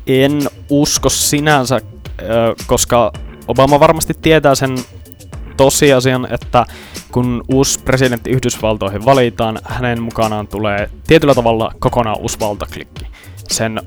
[0.07, 1.81] En usko sinänsä,
[2.67, 3.13] koska
[3.49, 4.79] Obama varmasti tietää sen
[5.57, 6.67] tosiasian, että
[7.13, 13.07] kun uusi presidentti Yhdysvaltoihin valitaan, hänen mukanaan tulee tietyllä tavalla kokonaan uusi valtaklikki.
[13.49, 13.81] Sen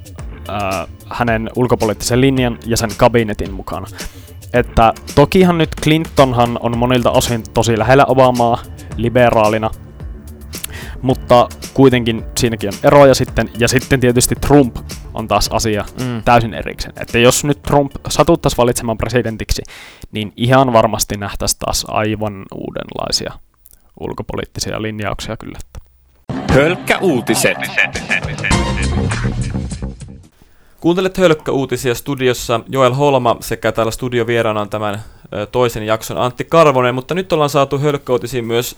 [0.49, 3.87] äh, hänen ulkopoliittisen linjan ja sen kabinetin mukana.
[4.53, 8.57] Että tokihan nyt Clintonhan on monilta osin tosi lähellä Obamaa
[8.97, 9.69] liberaalina,
[11.01, 14.75] mutta kuitenkin siinäkin on eroja sitten, ja sitten tietysti Trump
[15.13, 16.23] on taas asia mm.
[16.25, 16.93] täysin erikseen.
[17.01, 19.61] Että jos nyt Trump satuttaisi valitsemaan presidentiksi,
[20.11, 23.33] niin ihan varmasti nähtäisi taas aivan uudenlaisia
[23.99, 25.59] ulkopoliittisia linjauksia kyllä.
[26.53, 27.57] Hölkkä uutiset.
[30.79, 35.01] Kuuntelet Hölkkä-uutisia studiossa Joel Holma sekä täällä studiovieraana on tämän
[35.51, 38.75] toisen jakson Antti Karvonen, mutta nyt ollaan saatu Hölkkä-uutisiin myös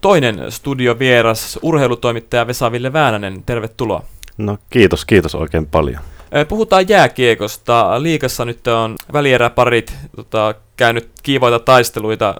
[0.00, 3.42] toinen studiovieras, urheilutoimittaja Vesa-Ville Väänänen.
[3.46, 4.02] Tervetuloa.
[4.38, 6.00] No kiitos, kiitos oikein paljon.
[6.48, 8.02] Puhutaan jääkiekosta.
[8.02, 12.34] Liikassa nyt on välieräparit tota, käynyt kiivoita taisteluita.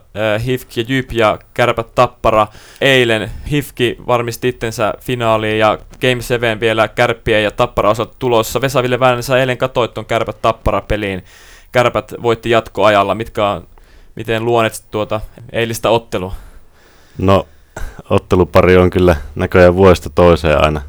[0.46, 2.46] HIFK ja Jyp ja Kärpät Tappara.
[2.80, 8.60] Eilen HIFKI varmisti itsensä finaaliin ja Game 7 vielä Kärppien ja Tappara osat tulossa.
[8.60, 11.24] Vesaville Väänä sä eilen katsoit ton Kärpät Tappara peliin.
[11.72, 13.14] Kärpät voitti jatkoajalla.
[13.14, 13.66] Mitkä on,
[14.14, 15.20] miten luonet tuota
[15.52, 16.34] eilistä ottelua?
[17.18, 17.46] No,
[18.10, 20.82] ottelupari on kyllä näköjään vuodesta toiseen aina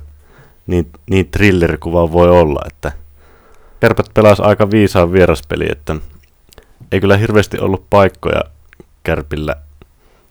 [0.68, 2.92] niin, niin thrillerikuva voi olla, että
[3.80, 5.96] Kärpät pelasi aika viisaan vieraspeli, että
[6.92, 8.42] ei kyllä hirveästi ollut paikkoja
[9.04, 9.56] Kärpillä.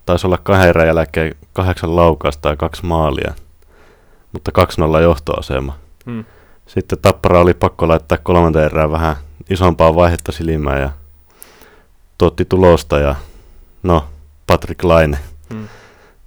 [0.06, 3.34] Taisi olla kahden erän jälkeen kahdeksan laukausta ja kaksi maalia,
[4.32, 4.50] mutta
[4.98, 5.78] 2-0 johtoasema.
[6.06, 6.24] Hmm.
[6.66, 9.16] Sitten Tappara oli pakko laittaa kolmanteen erään vähän
[9.50, 10.90] isompaa vaihetta silmään ja
[12.18, 13.14] tuotti tulosta ja
[13.82, 14.04] no,
[14.46, 15.18] Patrick Laine.
[15.54, 15.68] Hmm.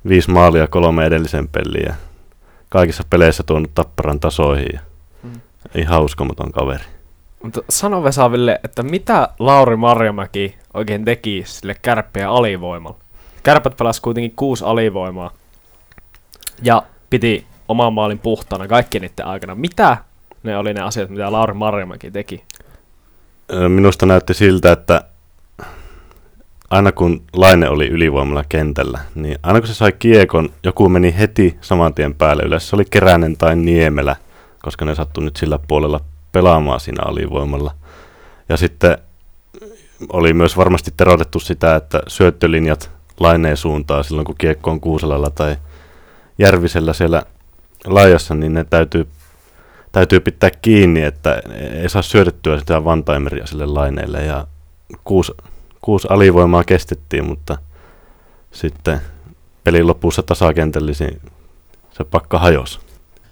[0.08, 1.96] Viisi maalia kolme edellisen peliä
[2.74, 4.70] kaikissa peleissä tuonut Tapparan tasoihin.
[4.74, 4.80] Ja
[5.24, 5.42] mm.
[5.76, 6.84] Ihan uskomaton kaveri.
[7.44, 12.98] Mutta sano Vesaville, että mitä Lauri Marjamäki oikein teki sille kärppiä alivoimalla?
[13.44, 15.32] Kärpät pelasi kuitenkin kuusi alivoimaa
[16.64, 19.56] ja piti oman maalin puhtaana kaikki niiden aikana.
[19.56, 19.98] Mitä
[20.44, 22.44] ne oli ne asiat, mitä Lauri Marjamäki teki?
[23.68, 25.04] Minusta näytti siltä, että
[26.74, 31.58] aina kun Laine oli ylivoimalla kentällä, niin aina kun se sai kiekon, joku meni heti
[31.62, 32.44] saman tien päälle.
[32.44, 34.16] Yleensä se oli Keränen tai Niemelä,
[34.64, 36.00] koska ne sattui nyt sillä puolella
[36.32, 37.74] pelaamaan siinä alivoimalla.
[38.50, 38.98] Ja sitten
[40.10, 45.56] oli myös varmasti terotettu sitä, että syöttölinjat laineen suuntaan silloin, kun kiekko on Kuuselalla tai
[46.38, 47.24] Järvisellä siellä
[47.86, 49.08] laajassa, niin ne täytyy,
[49.92, 51.42] täytyy pitää kiinni, että
[51.82, 54.26] ei saa syötettyä sitä vantaimeria sille laineelle.
[54.26, 54.48] Ja
[55.04, 55.32] kuusi,
[55.84, 57.58] kuusi alivoimaa kestettiin, mutta
[58.52, 59.02] sitten
[59.64, 61.22] pelin lopussa tasakentällisin
[61.92, 62.80] se pakka hajosi.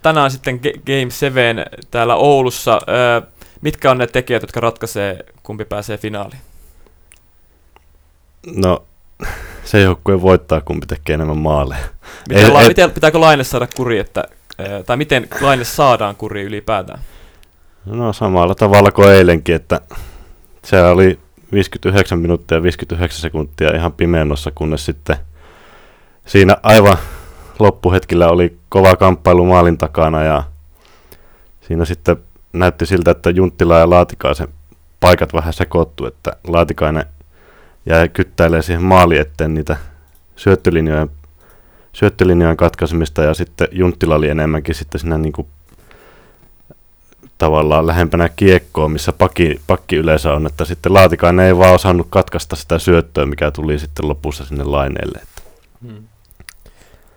[0.02, 2.82] Tänään sitten Game 7 täällä Oulussa.
[3.62, 6.42] mitkä on ne tekijät, jotka ratkaisee, kumpi pääsee finaaliin?
[8.56, 8.84] No,
[9.64, 11.86] se joukkue voittaa, kumpi tekee enemmän maaleja.
[12.30, 14.24] Miten, ei, la- ei, miten, pitääkö Laine saada kuri, että,
[14.86, 17.00] tai miten Laine saadaan kuri ylipäätään?
[17.86, 19.82] No samalla tavalla kuin eilenkin, että
[20.66, 21.20] se oli
[21.52, 25.16] 59 minuuttia ja 59 sekuntia ihan pimennossa, kunnes sitten
[26.26, 26.98] siinä aivan
[27.60, 30.44] loppuhetkillä oli kova kamppailu maalin takana ja
[31.62, 32.18] siinä sitten
[32.54, 34.48] näytti siltä, että Junttila ja Laatikaisen
[35.00, 37.06] paikat vähän sekoittu, että Laatikainen
[37.86, 39.78] jäi kyttäilemään siihen maali eteen niitä
[40.36, 41.10] syöttölinjojen,
[41.94, 45.48] syöttölinjojen katkaisemista ja sitten Junttila oli enemmänkin sitten siinä niin kuin
[47.42, 52.56] tavallaan lähempänä kiekkoa, missä pakki, pakki yleensä on, että sitten Laatikainen ei vaan osannut katkaista
[52.56, 55.20] sitä syöttöä, mikä tuli sitten lopussa sinne laineelle.
[55.82, 56.04] Hmm.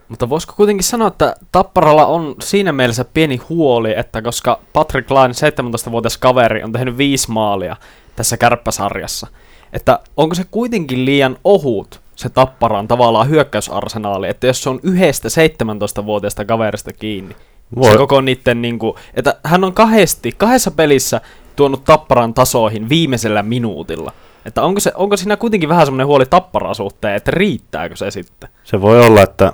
[0.08, 5.34] Mutta voisiko kuitenkin sanoa, että Tapparalla on siinä mielessä pieni huoli, että koska Patrick Laine,
[5.34, 7.76] 17-vuotias kaveri, on tehnyt viisi maalia
[8.16, 9.26] tässä kärppäsarjassa,
[9.72, 15.28] että onko se kuitenkin liian ohut se Tapparan tavallaan hyökkäysarsenaali, että jos se on yhdestä
[15.28, 17.36] 17-vuotiaasta kaverista kiinni,
[17.76, 17.90] voi.
[17.92, 21.20] Se koko niitten niinku, että hän on kahdesti, kahdessa pelissä
[21.56, 24.12] tuonut Tapparan tasoihin viimeisellä minuutilla.
[24.46, 28.48] Että onko, se, onko siinä kuitenkin vähän semmoinen huoli Tapparan suhteen, että riittääkö se sitten?
[28.64, 29.52] Se voi olla, että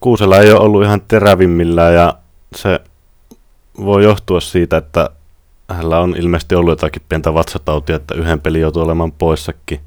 [0.00, 2.14] Kuusella ei ole ollut ihan terävimmillään ja
[2.56, 2.80] se
[3.84, 5.10] voi johtua siitä, että
[5.68, 9.80] hänellä on ilmeisesti ollut jotakin pientä vatsatautia, että yhden pelin joutuu olemaan poissakin.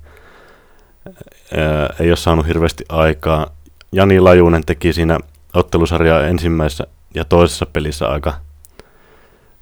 [2.00, 3.48] Ei ole saanut hirveästi aikaa.
[3.92, 5.20] Jani Lajunen teki siinä
[5.54, 8.34] ottelusarjaa ensimmäisessä ja toisessa pelissä aika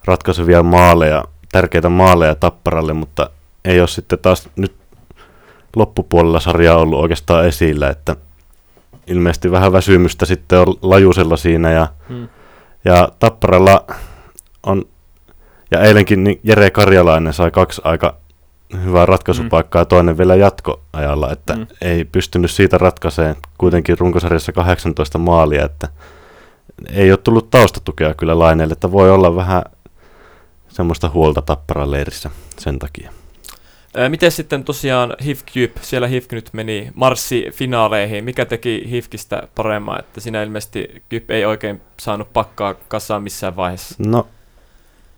[0.06, 3.30] ratkaisevia maaleja, tärkeitä maaleja Tapparalle, mutta
[3.66, 4.76] ei ole sitten taas nyt
[5.76, 8.16] loppupuolella sarjaa ollut oikeastaan esillä, että
[9.08, 12.28] ilmeisesti vähän väsymystä sitten on lajusella siinä ja, hmm.
[12.86, 13.86] ja Tapparalla
[14.64, 14.86] on,
[15.72, 18.16] ja eilenkin niin Jere Karjalainen sai kaksi aika
[18.84, 21.68] hyvää ratkaisupaikkaa ja toinen vielä jatkoajalla, että hmm.
[21.82, 25.88] ei pystynyt siitä ratkaiseen kuitenkin runkosarjassa 18 maalia, että
[26.90, 29.64] ei ole tullut taustatukea kyllä laineelle, että voi olla vähän
[30.70, 33.12] semmoista huolta tapparan leirissä sen takia.
[34.10, 38.24] Miten sitten tosiaan HIFK Jyp, siellä HIFK nyt meni marssi-finaaleihin.
[38.24, 43.96] Mikä teki HIFKistä paremmin, että siinä ilmeisesti Jyp ei oikein saanut pakkaa kasaan missään vaiheessa?
[43.98, 44.28] No,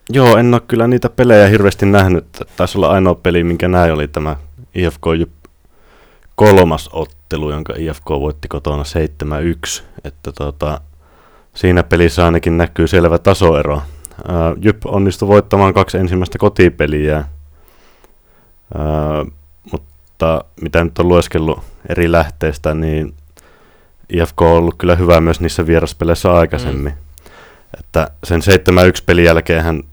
[0.10, 2.26] joo, en ole kyllä niitä pelejä hirveästi nähnyt.
[2.56, 4.36] Taisi olla ainoa peli, minkä näin oli tämä
[4.76, 5.32] IFK Jyp
[6.36, 8.84] kolmas ottelu, jonka IFK voitti kotona
[9.80, 9.84] 7-1.
[10.04, 10.82] Että tota,
[11.54, 13.82] siinä pelissä ainakin näkyy selvä tasoero.
[14.62, 17.24] Jyp onnistui voittamaan kaksi ensimmäistä kotipeliä,
[19.72, 23.13] mutta mitä nyt on lueskellut eri lähteistä, niin
[24.10, 26.94] IFK on ollut kyllä hyvä myös niissä vieraspeleissä aikaisemmin.
[26.94, 27.30] Mm.
[27.80, 28.44] Että sen 7-1
[29.06, 29.84] pelin jälkeen hän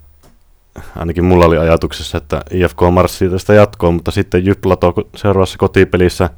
[0.97, 6.31] ainakin mulla oli ajatuksessa, että IFK marssii tästä jatkoon, mutta sitten Jyp latoi seuraavassa kotipelissä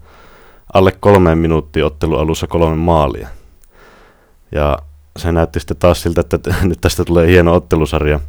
[0.75, 3.29] alle kolmeen minuuttia ottelu alussa kolme maalia.
[4.53, 4.79] Ja
[5.17, 8.21] se näytti sitten taas siltä, että nyt tästä tulee hieno ottelusarja.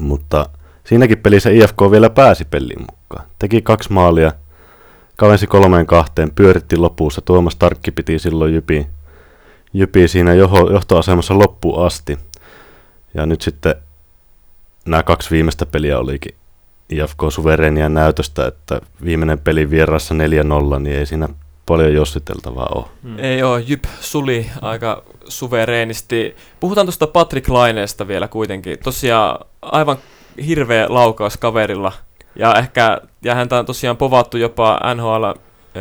[0.00, 0.46] Mutta
[0.84, 3.28] siinäkin pelissä IFK vielä pääsi peliin mukaan.
[3.38, 4.32] Teki kaksi maalia,
[5.16, 7.20] kavensi kolmeen kahteen, pyöritti lopussa.
[7.20, 8.86] Tuomas Tarkki piti silloin Jypi,
[9.72, 10.34] Jypi siinä
[10.72, 12.18] johtoasemassa loppuun asti.
[13.14, 13.74] Ja nyt sitten
[14.86, 16.34] nämä kaksi viimeistä peliä olikin
[16.90, 21.28] IFK suverenia näytöstä, että viimeinen peli vierassa 4-0, niin ei siinä
[21.66, 22.84] paljon jossiteltavaa ole.
[23.02, 23.18] Hmm.
[23.18, 26.36] Ei ole, Jyp suli aika suvereenisti.
[26.60, 28.78] Puhutaan tuosta Patrick Laineesta vielä kuitenkin.
[28.84, 29.96] Tosiaan aivan
[30.46, 31.92] hirveä laukaus kaverilla.
[32.36, 35.24] Ja ehkä, ja häntä on tosiaan povattu jopa NHL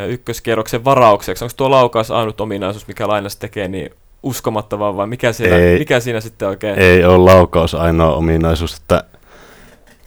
[0.08, 1.44] ykköskierroksen varaukseksi.
[1.44, 3.90] Onko tuo laukaus ainut ominaisuus, mikä Laines tekee, niin
[4.24, 6.80] uskomattavaa vai mikä siinä, ei, mikä siinä sitten oikein?
[6.80, 9.04] Ei ole laukaus ainoa ominaisuus, että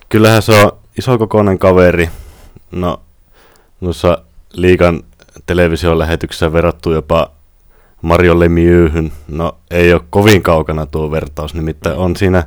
[0.08, 2.08] kyllähän se on isokokoinen kaveri.
[2.70, 3.00] No,
[3.80, 4.18] noissa
[4.52, 5.02] liikan
[5.46, 7.30] televisiolähetyksessä verrattu jopa
[8.02, 9.12] Mario Lemieuxhyn.
[9.28, 12.44] No ei ole kovin kaukana tuo vertaus, nimittäin on siinä,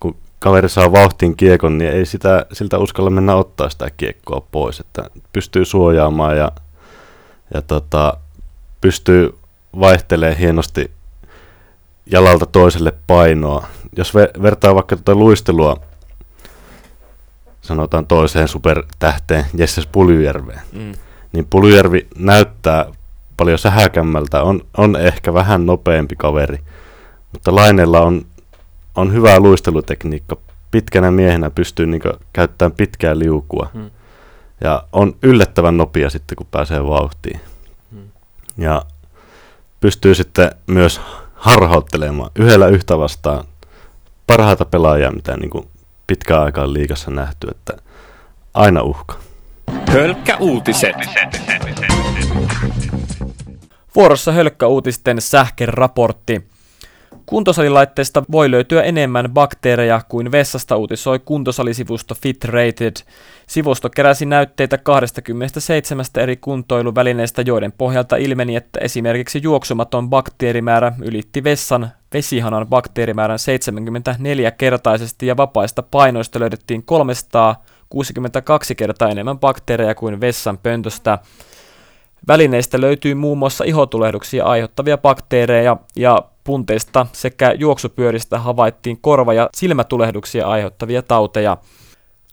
[0.00, 4.80] kun kaveri saa vauhtin kiekon, niin ei sitä, siltä uskalla mennä ottaa sitä kiekkoa pois,
[4.80, 6.52] että pystyy suojaamaan ja,
[7.54, 8.16] ja tota,
[8.80, 9.38] pystyy
[9.80, 10.90] vaihtelemaan hienosti
[12.06, 13.66] jalalta toiselle painoa.
[13.96, 15.76] Jos ve- vertaa vaikka tuota luistelua,
[17.60, 20.92] sanotaan toiseen supertähteen, Jesses Puljujärveen, mm
[21.32, 22.86] niin Puljärvi näyttää
[23.40, 26.58] paljon sähäkämmältä, on, on ehkä vähän nopeampi kaveri,
[27.32, 28.26] mutta Lainella on,
[28.94, 30.36] on hyvä luistelutekniikka.
[30.70, 33.70] Pitkänä miehenä pystyy niin käyttämään pitkää liukua.
[33.74, 33.90] Hmm.
[34.60, 37.40] Ja on yllättävän nopea sitten, kun pääsee vauhtiin.
[37.92, 38.08] Hmm.
[38.58, 38.82] Ja
[39.80, 41.00] pystyy sitten myös
[41.34, 43.44] harhauttelemaan yhdellä yhtä vastaan
[44.26, 45.68] parhaita pelaajia, mitä niin kuin
[46.06, 47.72] pitkään aikaan liikassa nähty, että
[48.54, 49.14] aina uhka.
[49.88, 50.96] Hölkkäuutiset.
[53.94, 56.42] Vuorossa Hölkkäuutisten sähkeraportti.
[57.26, 62.96] Kuntosalilaitteista voi löytyä enemmän bakteereja kuin vessasta uutisoi kuntosalisivusto FitRated.
[63.46, 71.90] Sivusto keräsi näytteitä 27 eri kuntoiluvälineistä, joiden pohjalta ilmeni, että esimerkiksi juoksumaton bakteerimäärä ylitti vessan
[72.12, 81.18] vesihanan bakteerimäärän 74-kertaisesti ja vapaista painoista löydettiin 300 62 kertaa enemmän bakteereja kuin vessan pöntöstä.
[82.28, 90.46] Välineistä löytyy muun muassa ihotulehduksia aiheuttavia bakteereja ja punteista sekä juoksupyöristä havaittiin korva- ja silmätulehduksia
[90.46, 91.56] aiheuttavia tauteja.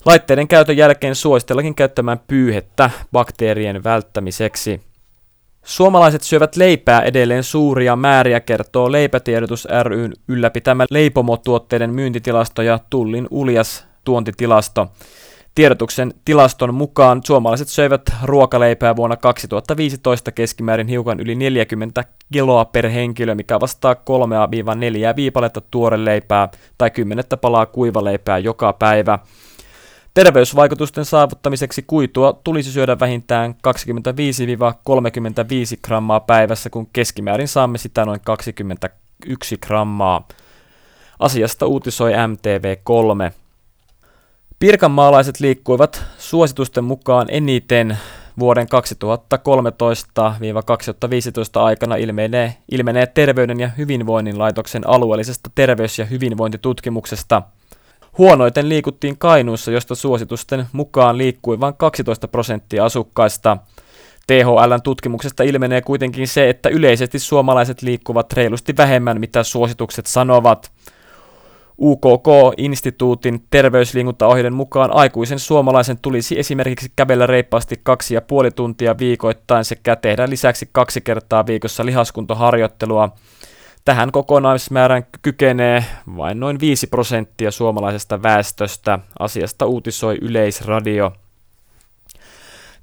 [0.05, 4.81] Laitteiden käytön jälkeen suositellakin käyttämään pyyhettä bakteerien välttämiseksi.
[5.63, 13.87] Suomalaiset syövät leipää edelleen suuria määriä, kertoo Leipätiedotus ryn ylläpitämä leipomotuotteiden myyntitilasto ja Tullin uljas
[14.03, 14.87] tuontitilasto.
[15.57, 23.35] Tiedotuksen tilaston mukaan suomalaiset söivät ruokaleipää vuonna 2015 keskimäärin hiukan yli 40 kiloa per henkilö,
[23.35, 23.97] mikä vastaa 3-4
[25.15, 29.19] viipaletta tuoreleipää tai 10 palaa kuivaleipää joka päivä.
[30.13, 33.69] Terveysvaikutusten saavuttamiseksi kuitua tulisi syödä vähintään 25-35
[35.83, 40.27] grammaa päivässä, kun keskimäärin saamme sitä noin 21 grammaa.
[41.19, 43.46] Asiasta uutisoi MTV3.
[44.59, 45.39] Pirkanmaalaiset
[46.17, 47.97] suositusten mukaan eniten
[48.39, 48.69] vuoden 2013-2015
[51.53, 57.41] aikana ilmenee, ilmenee Terveyden ja hyvinvoinnin laitoksen alueellisesta terveys- ja hyvinvointitutkimuksesta.
[58.17, 63.57] Huonoiten liikuttiin Kainuussa, josta suositusten mukaan liikkui vain 12 prosenttia asukkaista.
[64.27, 70.71] THLn tutkimuksesta ilmenee kuitenkin se, että yleisesti suomalaiset liikkuvat reilusti vähemmän, mitä suositukset sanovat.
[71.81, 79.95] UKK-instituutin terveysliikuntaohjeiden mukaan aikuisen suomalaisen tulisi esimerkiksi kävellä reippaasti kaksi ja puoli tuntia viikoittain sekä
[79.95, 83.09] tehdä lisäksi kaksi kertaa viikossa lihaskuntoharjoittelua.
[83.85, 85.85] Tähän kokonaismäärän kykenee
[86.17, 88.99] vain noin 5 prosenttia suomalaisesta väestöstä.
[89.19, 91.13] Asiasta uutisoi Yleisradio.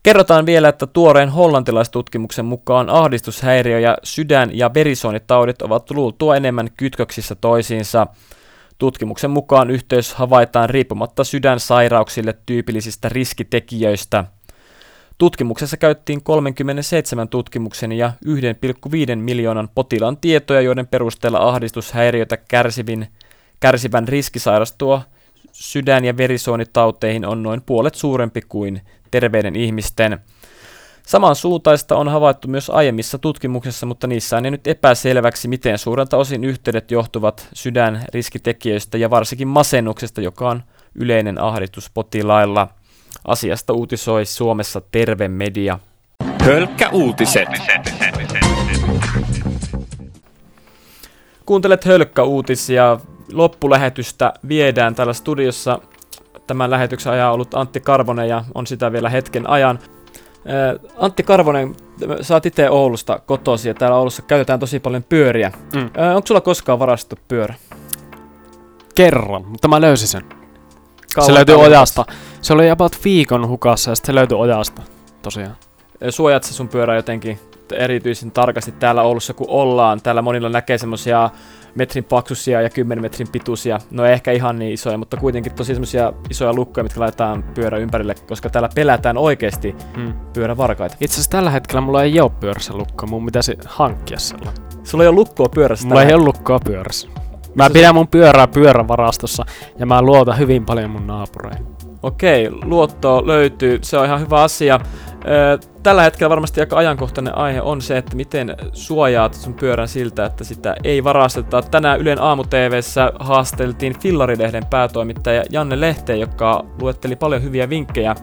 [0.03, 7.35] Kerrotaan vielä, että tuoreen hollantilaistutkimuksen mukaan ahdistushäiriö ja sydän- ja verisuonitaudit ovat luultua enemmän kytköksissä
[7.35, 8.07] toisiinsa.
[8.79, 14.25] Tutkimuksen mukaan yhteys havaitaan riippumatta sydänsairauksille tyypillisistä riskitekijöistä.
[15.19, 23.09] Tutkimuksessa käyttiin 37 tutkimuksen ja 1,5 miljoonan potilaan tietoja, joiden perusteella ahdistushäiriötä kärsivin,
[23.61, 25.03] kärsivän riski sairastua
[25.53, 28.81] sydän- ja verisuonitauteihin on noin puolet suurempi kuin
[29.11, 30.19] terveiden ihmisten.
[31.07, 36.91] Samansuuntaista on havaittu myös aiemmissa tutkimuksissa, mutta niissä on nyt epäselväksi, miten suurelta osin yhteydet
[36.91, 40.63] johtuvat sydänriskitekijöistä ja varsinkin masennuksesta, joka on
[40.95, 42.69] yleinen ahdistus potilailla.
[43.25, 45.79] Asiasta uutisoi Suomessa Terve Media.
[46.41, 47.49] Hölkkä uutiset.
[51.47, 53.01] Kuuntelet Hölkkä-uutisia.
[53.33, 55.79] Loppulähetystä viedään täällä studiossa.
[56.47, 59.79] Tämän lähetyksen ajan ollut Antti Karvonen ja on sitä vielä hetken ajan.
[60.47, 61.75] Ää, Antti Karvonen,
[62.21, 65.53] sä oot itse Oulusta kotosi ja täällä Oulussa käytetään tosi paljon pyöriä.
[65.75, 65.91] Mm.
[65.97, 67.55] Ää, onko sulla koskaan varastettu pyörä?
[68.95, 70.23] Kerran, mutta mä löysin sen.
[71.15, 72.05] Kauan se löytyi kauan- ojasta.
[72.41, 74.83] Se oli about viikon hukassa ja sitten se löytyi ojasta.
[75.23, 75.57] Tosiaan.
[76.03, 77.39] Ää, Suojaat sä sun pyörää jotenkin
[77.73, 80.01] erityisen tarkasti täällä Oulussa, kun ollaan.
[80.03, 81.31] Täällä monilla näkee semmosia
[81.75, 83.79] metrin paksuisia ja 10 metrin pituisia.
[83.91, 87.79] No ei ehkä ihan niin isoja, mutta kuitenkin tosi semmosia isoja lukkoja, mitkä laitetaan pyörä
[87.79, 90.13] ympärille, koska täällä pelätään oikeasti Hmm.
[90.33, 90.97] pyörävarkaita.
[91.01, 94.65] Itse asiassa tällä hetkellä mulla ei ole pyörässä lukkoa, mun pitäisi hankkia sellainen.
[94.85, 97.09] Sulla ei ole lukkoa pyörässä Mulla ei ole lukkoa pyörässä.
[97.55, 99.45] Mä pidän mun pyörää pyörävarastossa
[99.79, 101.67] ja mä luotan hyvin paljon mun naapureihin.
[102.03, 104.81] Okei, luottoa löytyy, se on ihan hyvä asia.
[105.83, 110.45] Tällä hetkellä varmasti aika ajankohtainen aihe on se, että miten suojaat sun pyörän siltä, että
[110.45, 111.63] sitä ei varasteta.
[111.63, 118.15] Tänään Ylen aamu TVssä haasteltiin Fillarilehden päätoimittaja Janne Lehteen, joka luetteli paljon hyviä vinkkejä,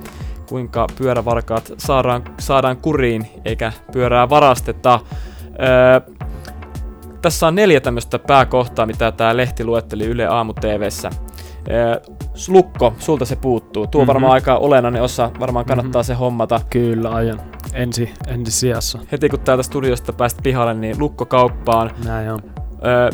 [0.49, 4.99] kuinka pyörävarkaat saadaan, saadaan kuriin eikä pyörää varasteta.
[7.21, 11.09] Tässä on neljä tämmöistä pääkohtaa, mitä tämä lehti luetteli Yle Aamu TVssä.
[12.31, 13.87] Ö, Lukko, sulta se puuttuu.
[13.87, 14.33] Tuo on varmaan Mhm.
[14.33, 16.07] aika olennainen osa, varmaan kannattaa Mhm.
[16.07, 16.61] se hommata.
[16.69, 17.39] Kyllä, aion.
[17.73, 18.99] Ensi, ensi sijassa.
[19.11, 21.91] Heti kun täältä studiosta pääst pihalle, niin lukko kauppaan.
[22.05, 22.39] Näin on.
[22.85, 23.09] Ö,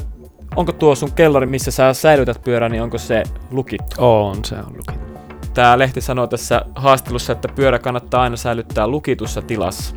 [0.56, 3.96] onko tuo sun kellari, missä sä säilytät pyörän, niin onko se lukittu?
[3.98, 5.08] On se on lukittu.
[5.54, 9.96] Tämä lehti sanoo tässä haastelussa, että pyörä kannattaa aina säilyttää lukitussa tilassa.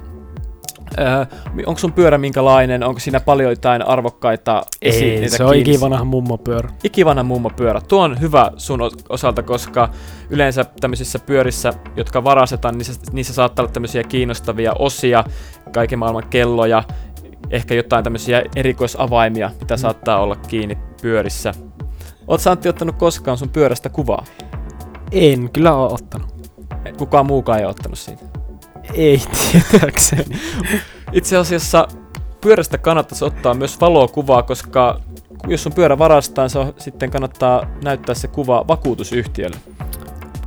[0.99, 1.25] Öö,
[1.67, 2.83] onko sun pyörä minkälainen?
[2.85, 5.71] Onko siinä paljon jotain arvokkaita Ei, esineitä se on kiinni?
[5.71, 6.69] ikivanha mummopyörä.
[6.85, 7.81] ikivanha mummopyörä.
[7.81, 9.89] Tuo on hyvä sun osalta, koska
[10.31, 15.25] yleensä tämmöisissä pyörissä, jotka varastetaan, niissä, niissä saattaa olla tämmöisiä kiinnostavia osia,
[15.73, 16.83] kaiken maailman kelloja,
[17.51, 21.55] ehkä jotain tämmöisiä erikoisavaimia, mitä saattaa olla kiinni pyörissä.
[22.27, 24.25] Oot Antti ottanut koskaan sun pyörästä kuvaa?
[25.13, 26.51] En kyllä ole ottanut.
[26.99, 28.30] Kukaan muukaan ei ottanut siitä.
[28.95, 29.23] Ei
[29.53, 30.41] tietääkseni.
[31.13, 31.89] Itse asiassa
[32.41, 35.01] pyörästä kannattaisi ottaa myös valokuvaa, koska
[35.49, 39.57] jos sun pyörä varastaan, se on, sitten kannattaa näyttää se kuva vakuutusyhtiölle.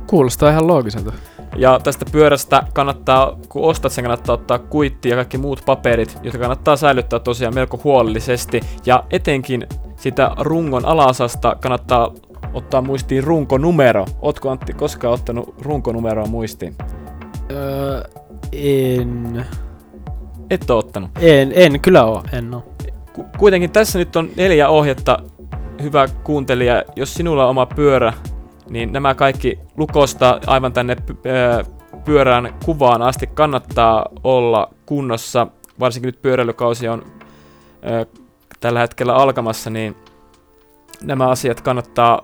[0.06, 1.12] Kuulostaa ihan loogiselta.
[1.56, 6.38] Ja tästä pyörästä kannattaa, kun ostat sen, kannattaa ottaa kuitti ja kaikki muut paperit, jotka
[6.38, 8.60] kannattaa säilyttää tosiaan melko huolellisesti.
[8.86, 9.66] Ja etenkin
[9.96, 12.12] sitä rungon alasasta kannattaa
[12.54, 14.06] ottaa muistiin runkonumero.
[14.22, 16.74] Ootko Antti koskaan ottanut runkonumeroa muistiin?
[17.50, 18.02] Öö,
[18.52, 19.46] en.
[20.50, 21.10] Et ole ottanut.
[21.20, 22.56] En, en kyllä oo, en.
[23.12, 25.18] Ku- kuitenkin tässä nyt on neljä ohjetta,
[25.82, 26.82] hyvä kuuntelija.
[26.96, 28.12] Jos sinulla on oma pyörä,
[28.70, 31.64] niin nämä kaikki lukosta aivan tänne py- ö,
[32.04, 35.46] pyörän kuvaan asti kannattaa olla kunnossa.
[35.80, 37.02] Varsinkin nyt pyöräilykausi on
[38.60, 39.96] tällä hetkellä alkamassa, niin
[41.02, 42.22] nämä asiat kannattaa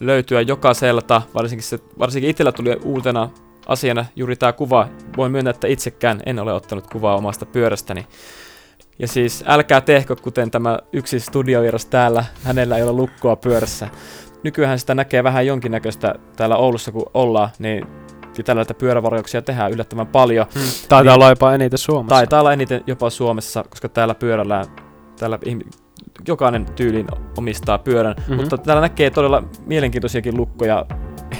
[0.00, 1.22] löytyä jokaiselta.
[1.34, 3.30] Varsinkin, se, varsinkin itsellä tuli uutena
[3.66, 4.88] asiana juuri tämä kuva.
[5.16, 8.06] Voin myöntää, että itsekään en ole ottanut kuvaa omasta pyörästäni.
[8.98, 13.88] Ja siis älkää tehkö, kuten tämä yksi studiovieras täällä, hänellä ei ole lukkoa pyörässä.
[14.42, 17.86] Nykyään sitä näkee vähän jonkinnäköistä täällä Oulussa, kun ollaan, niin
[18.44, 20.46] tällä näitä pyörävarjouksia tehdään yllättävän paljon.
[20.54, 20.62] Hmm.
[20.62, 21.10] Taitaa Niin.
[21.10, 22.14] olla jopa eniten Suomessa.
[22.14, 24.66] Taitaa olla eniten jopa Suomessa, koska täällä pyörällään,
[25.18, 25.38] täällä
[26.28, 27.06] jokainen tyyliin
[27.38, 28.12] omistaa pyörän.
[28.12, 28.20] Mhm.
[28.20, 28.36] Mm-hmm.
[28.36, 30.86] Mutta täällä näkee todella mielenkiintoisiakin lukkoja.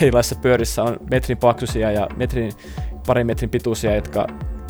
[0.00, 2.52] Erilaisissa pyörissä on metrin paksuisia ja metrin,
[3.06, 4.26] parin metrin pituisia, jotka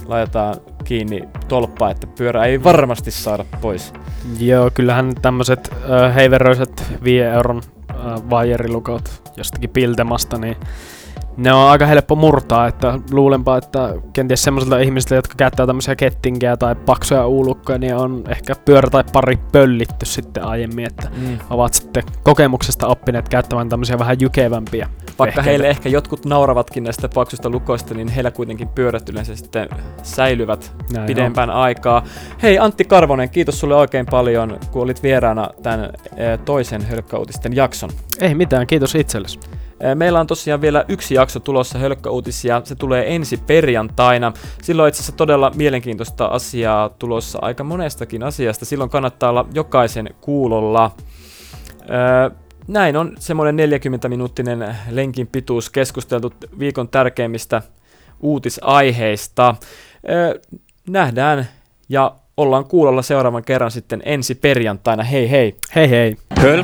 [0.07, 0.55] laitetaan
[0.85, 3.93] kiinni tolppaa, että pyörä ei varmasti saada pois.
[4.39, 5.75] Joo, kyllähän tämmöiset
[6.15, 7.63] heiveröiset 5 euron
[8.31, 10.57] vaijerilukot jostakin piltemasta, niin
[11.37, 16.57] ne on aika helppo murtaa, että luulenpa, että kenties semmoisilta ihmisiltä, jotka käyttää tämmöisiä kettingejä
[16.57, 21.39] tai paksuja uulukkoja, niin on ehkä pyörä tai pari pöllitty sitten aiemmin, että Mm.
[21.51, 24.89] ovat sitten kokemuksesta oppineet käyttämään tämmöisiä vähän jykevämpiä.
[25.07, 25.43] Vaikka vehkeitä.
[25.43, 29.69] heille ehkä jotkut nauravatkin näistä paksuista lukoista, niin heillä kuitenkin pyörät yleensä sitten
[30.03, 32.05] säilyvät Näin pidempään aikaa.
[32.43, 37.91] Hei Antti Karvonen, kiitos sulle oikein paljon, kun olit vieraana tämän eh, toisen Hölkkäuutisten jakson.
[37.91, 37.97] on.
[38.21, 39.41] Ei mitään, kiitos itsellesi.
[39.95, 44.33] Meillä on tosiaan vielä yksi jakso tulossa Hölkkäuutisia, se tulee ensi perjantaina.
[44.63, 50.15] Silloin on itse asiassa todella mielenkiintoista asiaa tulossa aika monestakin asiasta, silloin kannattaa olla jokaisen
[50.21, 50.91] kuulolla.
[51.91, 52.31] Öö,
[52.69, 57.63] näin on semmoinen 40-minuuttinen lenkin pituus keskusteltu viikon tärkeimmistä
[58.21, 59.55] uutisaiheista.
[60.11, 60.41] Öö,
[60.89, 61.49] nähdään
[61.89, 65.03] ja ollaan kuulolla seuraavan kerran sitten ensi perjantaina.
[65.03, 65.57] Hei hei!
[65.75, 66.17] Hei hei!
[66.39, 66.55] Höl